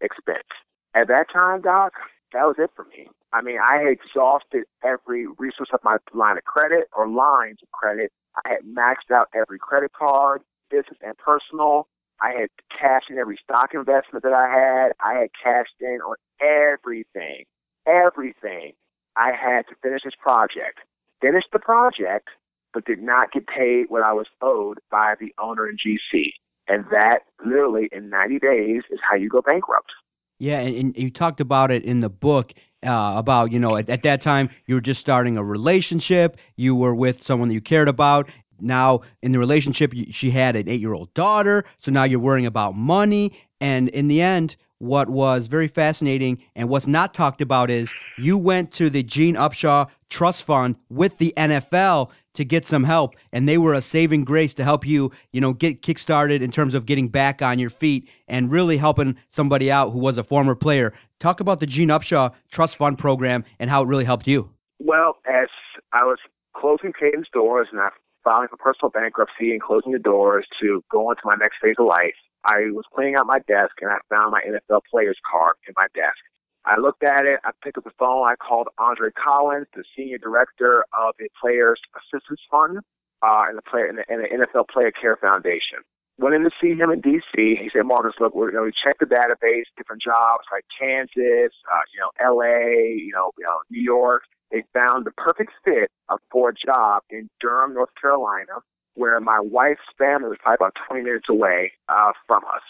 [0.00, 0.48] expense.
[0.94, 1.92] At that time, Doc,
[2.32, 3.08] that was it for me.
[3.32, 7.70] I mean, I had exhausted every resource of my line of credit or lines of
[7.72, 8.12] credit.
[8.44, 11.88] I had maxed out every credit card, business and personal.
[12.22, 14.92] I had cashed in every stock investment that I had.
[15.00, 17.44] I had cashed in on everything,
[17.86, 18.72] everything.
[19.16, 20.80] I had to finish this project.
[21.20, 22.28] Finish the project,
[22.72, 26.32] but did not get paid what I was owed by the owner and GC.
[26.68, 29.90] And that literally in 90 days is how you go bankrupt.
[30.38, 33.90] Yeah, and, and you talked about it in the book uh, about, you know, at,
[33.90, 37.60] at that time you were just starting a relationship, you were with someone that you
[37.60, 38.28] cared about,
[38.62, 43.32] now in the relationship she had an eight-year-old daughter so now you're worrying about money.
[43.60, 48.38] And in the end what was very fascinating and what's not talked about is you
[48.38, 53.46] went to the gene upshaw trust fund with the nfl to get some help and
[53.46, 56.86] they were a saving grace to help you you know get kickstarted in terms of
[56.86, 60.92] getting back on your feet and really helping somebody out who was a former player.
[61.18, 64.50] Talk about the gene upshaw trust fund program and how it really helped you.
[64.78, 65.48] Well as
[65.92, 66.18] i was
[66.56, 67.88] closing Caden's doors and I
[68.24, 71.76] filing for personal bankruptcy and closing the doors to go on to my next phase
[71.78, 75.56] of life, I was cleaning out my desk and I found my NFL players card
[75.68, 76.18] in my desk.
[76.64, 77.40] I looked at it.
[77.44, 78.26] I picked up the phone.
[78.26, 82.78] I called Andre Collins, the senior director of the Players Assistance Fund
[83.22, 85.80] uh, and the player and the, and the NFL Player Care Foundation.
[86.18, 87.56] Went in to see him in D.C.
[87.56, 91.16] He said, "Marcus, look, we're, you know, we checked the database, different jobs like Kansas,
[91.64, 94.24] uh, you know, L.A., you know, you know, New York.
[94.50, 95.90] They found the perfect fit
[96.30, 98.60] for a job in Durham, North Carolina,
[98.94, 102.62] where my wife's family was probably about 20 minutes away uh, from us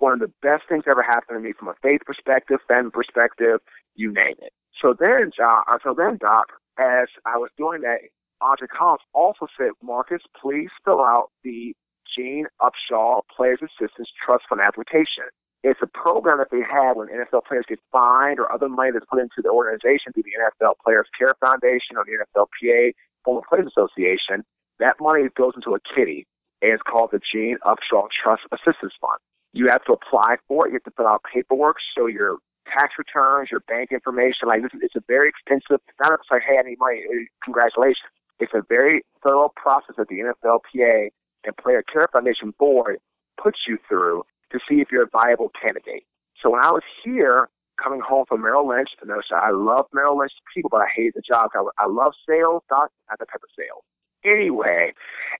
[0.00, 3.60] one of the best things ever happened to me from a faith perspective, family perspective,
[3.94, 4.52] you name it.
[4.80, 6.46] So then, Doc, uh, so then, Doc,
[6.78, 7.98] as I was doing that,
[8.40, 11.74] Andre Collins also said, Marcus, please fill out the
[12.14, 15.26] Gene Upshaw Players Assistance Trust Fund application.
[15.64, 19.06] It's a program that they have when NFL players get fined or other money that's
[19.10, 22.92] put into the organization through the NFL Players Care Foundation or the NFLPA,
[23.24, 24.44] Former Players Association.
[24.78, 26.26] That money goes into a kitty,
[26.62, 29.18] and it's called the Gene Upshaw Trust Assistance Fund.
[29.52, 30.70] You have to apply for it.
[30.70, 32.38] You have to fill out paperwork, show your
[32.72, 34.46] tax returns, your bank information.
[34.46, 35.82] Like this, it's a very expensive.
[35.88, 37.02] It's not just like, hey, I need money.
[37.42, 38.06] Congratulations.
[38.38, 41.10] It's a very thorough process that the NFLPA
[41.44, 42.98] and Player Care Foundation Board
[43.42, 44.22] puts you through
[44.52, 46.04] to see if you're a viable candidate.
[46.42, 47.48] So when I was here,
[47.82, 51.22] coming home from Merrill Lynch, and I love Merrill Lynch people, but I hate the
[51.22, 51.50] job.
[51.54, 53.82] I, I love sales, not, not the type of sales.
[54.24, 54.92] Anyway,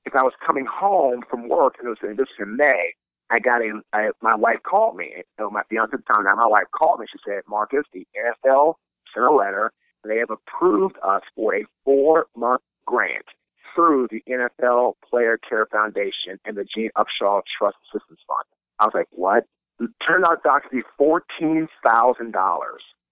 [0.07, 2.95] if I was coming home from work, and it was, this was in May,
[3.31, 3.83] I got in.
[3.93, 5.23] I, my wife called me.
[5.39, 7.07] So my fiance at the time, now my wife called me.
[7.13, 8.75] She said, Marcus, the NFL
[9.13, 9.73] sent a letter.
[10.05, 13.27] They have approved us for a four month grant
[13.75, 18.47] through the NFL Player Care Foundation and the Gene Upshaw Trust Assistance Fund.
[18.81, 19.45] I was like, what?
[19.81, 21.69] It turned out to be $14,000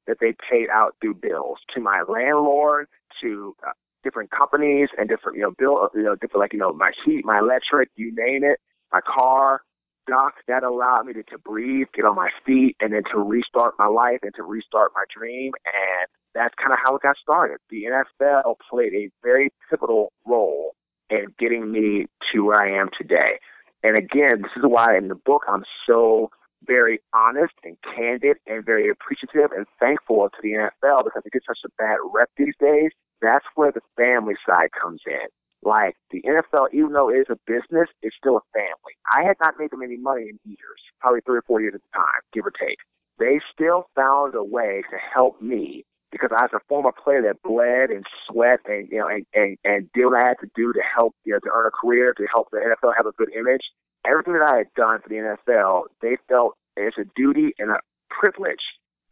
[0.07, 2.87] that they paid out through bills to my landlord,
[3.23, 3.71] to uh,
[4.05, 7.25] different companies and different, you know, bill, you know, different, like, you know, my heat,
[7.25, 8.59] my electric, you name it,
[8.93, 9.63] my car,
[10.07, 13.75] doc that allowed me to, to breathe, get on my feet, and then to restart
[13.79, 15.53] my life and to restart my dream.
[15.67, 17.59] And that's kind of how it got started.
[17.71, 20.75] The NFL played a very pivotal role
[21.11, 23.39] in getting me to where I am today.
[23.87, 26.31] And again, this is why in the book I'm so
[26.67, 31.47] very honest and candid and very appreciative and thankful to the NFL because it gets
[31.47, 32.91] such a bad rep these days.
[33.23, 35.29] That's where the family side comes in.
[35.63, 38.99] Like the NFL, even though it is a business, it's still a family.
[39.07, 41.83] I had not made them any money in years, probably three or four years at
[41.83, 42.79] the time, give or take.
[43.21, 47.43] They still found a way to help me because I was a former player that
[47.43, 50.73] bled and sweat and you know and, and, and did what I had to do
[50.73, 53.31] to help you know to earn a career, to help the NFL have a good
[53.35, 53.63] image.
[54.07, 57.81] Everything that I had done for the NFL, they felt as a duty and a
[58.11, 58.63] privilege.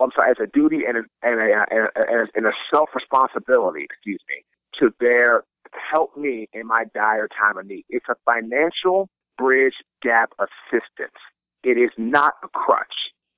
[0.01, 3.85] I'm sorry, as a duty and a, and a, and a, and a self responsibility,
[3.85, 4.45] excuse me,
[4.81, 7.85] to bear help me in my dire time of need.
[7.89, 11.19] It's a financial bridge gap assistance.
[11.63, 12.95] It is not a crutch.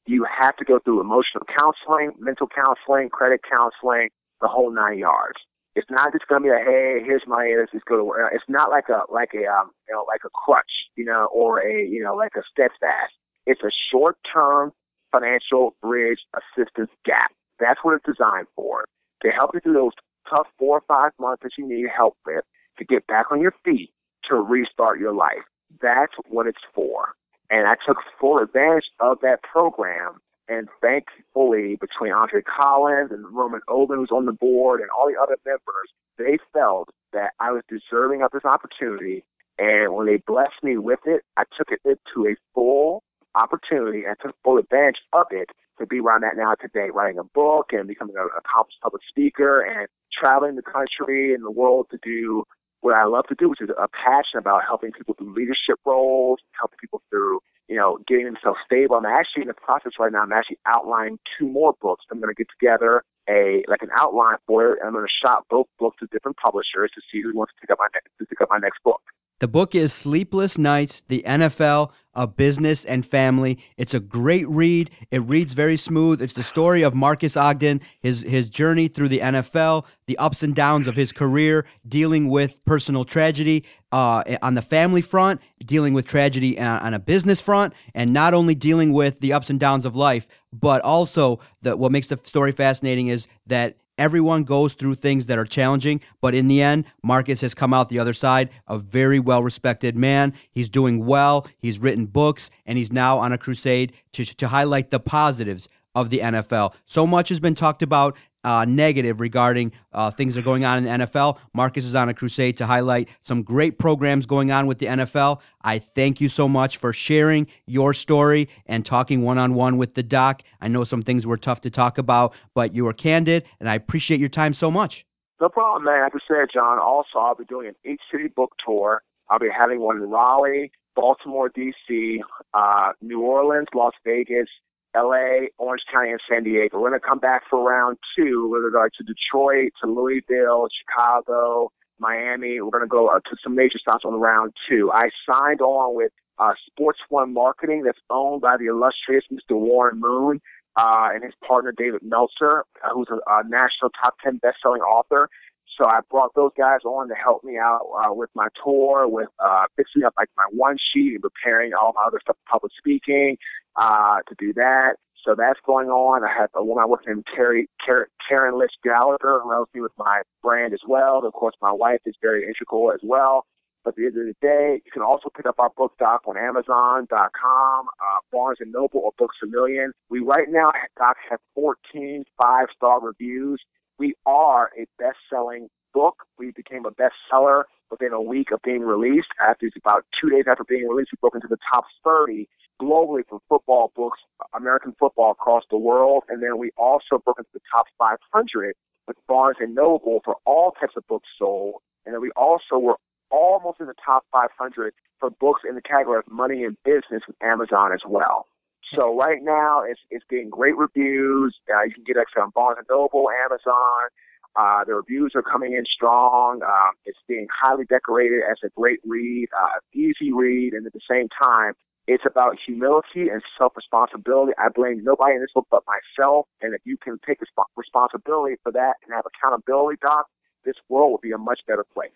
[0.06, 4.08] You have to go through emotional counseling, mental counseling, credit counseling,
[4.40, 5.38] the whole nine yards.
[5.74, 8.32] It's not just gonna be a hey, here's my let's just go to work.
[8.34, 11.60] It's not like a like a um you know like a crutch, you know, or
[11.60, 13.12] a you know like a steadfast.
[13.46, 14.72] It's a short term
[15.12, 17.32] financial bridge assistance gap.
[17.60, 18.84] That's what it's designed for
[19.22, 19.92] to help you through those
[20.28, 22.44] tough four or five months that you need help with
[22.78, 23.90] to get back on your feet
[24.28, 25.44] to restart your life.
[25.80, 27.08] That's what it's for.
[27.50, 30.20] And I took full advantage of that program.
[30.48, 35.20] And thankfully, between Andre Collins and Roman Oben, who's on the board, and all the
[35.20, 39.24] other members, they felt that I was deserving of this opportunity.
[39.58, 43.02] And when they blessed me with it, I took it to a full
[43.34, 47.18] opportunity and took full advantage of it to be where I'm at now today, writing
[47.18, 51.88] a book and becoming an accomplished public speaker and traveling the country and the world
[51.90, 52.44] to do
[52.86, 56.38] what I love to do, which is a passion about helping people through leadership roles,
[56.54, 58.94] helping people through, you know, getting themselves stable.
[58.94, 60.22] I'm actually in the process right now.
[60.22, 62.04] I'm actually outlining two more books.
[62.12, 64.78] I'm going to get together a like an outline for it.
[64.78, 67.60] And I'm going to shop both books to different publishers to see who wants to
[67.60, 69.02] pick up my next to pick up my next book.
[69.38, 73.58] The book is Sleepless Nights, The NFL, A Business and Family.
[73.76, 74.90] It's a great read.
[75.10, 76.22] It reads very smooth.
[76.22, 80.54] It's the story of Marcus Ogden, his, his journey through the NFL, the ups and
[80.54, 86.06] downs of his career, dealing with personal tragedy uh, on the family front, dealing with
[86.06, 89.94] tragedy on a business front, and not only dealing with the ups and downs of
[89.94, 95.26] life, but also the, what makes the story fascinating is that Everyone goes through things
[95.26, 98.78] that are challenging, but in the end, Marcus has come out the other side a
[98.78, 100.34] very well respected man.
[100.50, 104.90] He's doing well, he's written books, and he's now on a crusade to, to highlight
[104.90, 106.74] the positives of the NFL.
[106.84, 110.78] So much has been talked about uh, negative regarding uh, things that are going on
[110.78, 111.38] in the NFL.
[111.52, 115.40] Marcus is on a crusade to highlight some great programs going on with the NFL.
[115.62, 119.94] I thank you so much for sharing your story and talking one on one with
[119.94, 120.42] the doc.
[120.60, 123.74] I know some things were tough to talk about, but you were candid, and I
[123.74, 125.06] appreciate your time so much.
[125.40, 126.02] No problem, man.
[126.02, 129.02] Like I said, John, also, I'll be doing an eight city book tour.
[129.28, 132.22] I'll be having one in Raleigh, Baltimore, D.C.,
[132.54, 134.48] uh, New Orleans, Las Vegas,
[134.96, 136.78] LA, Orange County, and San Diego.
[136.80, 138.50] We're going to come back for round two.
[138.54, 142.60] To go to Detroit, to Louisville, Chicago, Miami.
[142.60, 144.90] We're going to go uh, to some major stops on round two.
[144.92, 149.58] I signed on with uh, Sports One Marketing that's owned by the illustrious Mr.
[149.58, 150.40] Warren Moon
[150.76, 155.28] uh, and his partner David Meltzer, uh, who's a, a national top 10 best-selling author.
[155.76, 159.28] So I brought those guys on to help me out uh, with my tour, with
[159.38, 162.72] uh, fixing up like my one sheet and preparing all my other stuff, for public
[162.78, 163.36] speaking,
[163.76, 164.94] uh, to do that.
[165.24, 166.22] So that's going on.
[166.24, 169.92] I have a woman I working named Carrie, Karen Litch Gallagher, who helps me with
[169.98, 171.26] my brand as well.
[171.26, 173.44] Of course, my wife is very integral as well.
[173.84, 176.22] But at the end of the day, you can also pick up our book doc
[176.26, 179.92] on Amazon.com, uh, Barnes and Noble, or Books a Million.
[180.10, 183.60] We right now, doc, have 14 five-star reviews.
[183.98, 186.24] We are a best-selling book.
[186.38, 189.28] We became a bestseller within a week of being released.
[189.40, 192.48] After about two days after being released, we broke into the top 30
[192.80, 194.18] globally for football books,
[194.54, 196.24] American football across the world.
[196.28, 198.74] And then we also broke into the top 500
[199.06, 201.76] with Barnes and Noble for all types of books sold.
[202.04, 202.96] And then we also were
[203.30, 207.36] almost in the top 500 for books in the category of money and business with
[207.42, 208.46] Amazon as well.
[208.94, 211.56] So right now, it's it's getting great reviews.
[211.68, 214.08] Uh, you can get it on Barnes and Noble, Amazon.
[214.54, 216.62] Uh, the reviews are coming in strong.
[216.62, 221.00] Um, it's being highly decorated as a great read, uh, easy read, and at the
[221.10, 221.74] same time,
[222.06, 224.52] it's about humility and self-responsibility.
[224.58, 226.46] I blame nobody in this book but myself.
[226.62, 227.38] And if you can take
[227.76, 230.26] responsibility for that and have accountability, Doc,
[230.64, 232.10] this world will be a much better place.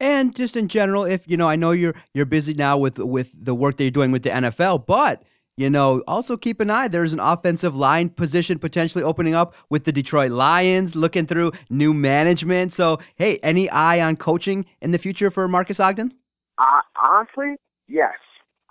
[0.00, 3.32] And just in general, if you know, I know you're you're busy now with with
[3.32, 5.22] the work that you're doing with the NFL, but
[5.56, 6.88] you know, also keep an eye.
[6.88, 11.94] There's an offensive line position potentially opening up with the Detroit Lions, looking through new
[11.94, 12.72] management.
[12.72, 16.14] So, hey, any eye on coaching in the future for Marcus Ogden?
[16.58, 17.56] Uh, honestly,
[17.88, 18.14] yes.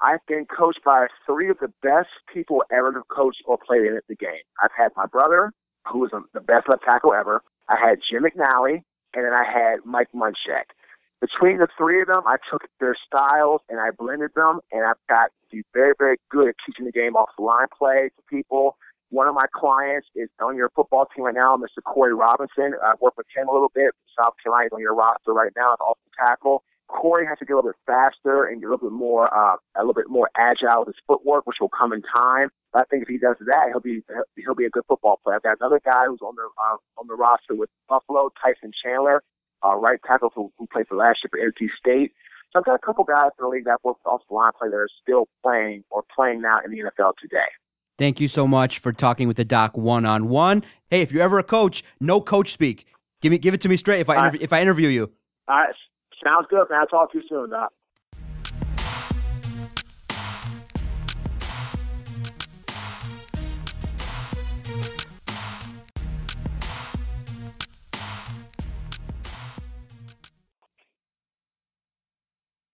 [0.01, 3.99] I've been coached by three of the best people ever to coach or play in
[4.09, 4.43] the game.
[4.61, 5.53] I've had my brother,
[5.89, 7.41] who was the best left tackle ever.
[7.69, 10.75] I had Jim McNally, and then I had Mike Munchak.
[11.23, 14.99] Between the three of them, I took their styles and I blended them, and I've
[15.07, 18.21] got to be very, very good at teaching the game off the line play to
[18.29, 18.75] people.
[19.07, 21.81] One of my clients is on your football team right now, Mr.
[21.81, 22.73] Corey Robinson.
[22.83, 23.93] I work with him a little bit.
[24.19, 26.61] South Carolina on your roster right now off the tackle.
[26.89, 29.55] Corey has to get a little bit faster and get a little bit more, uh,
[29.77, 32.49] a little bit more agile with his footwork, which will come in time.
[32.73, 34.03] But I think if he does that, he'll be
[34.35, 35.37] he'll be a good football player.
[35.37, 39.23] I've got another guy who's on the uh, on the roster with Buffalo, Tyson Chandler
[39.63, 42.13] uh, right tackle who, who played for last year for NC State.
[42.51, 44.69] So I've got a couple guys in the league that work off the line play
[44.69, 47.49] that are still playing or playing now in the NFL today.
[47.97, 50.63] Thank you so much for talking with the doc one on one.
[50.89, 52.85] Hey, if you're ever a coach, no coach speak.
[53.21, 55.11] Give me, give it to me straight if I interv- if I interview you.
[55.47, 55.73] All right,
[56.23, 56.79] sounds good, man.
[56.81, 57.71] I'll talk to you soon, Doc.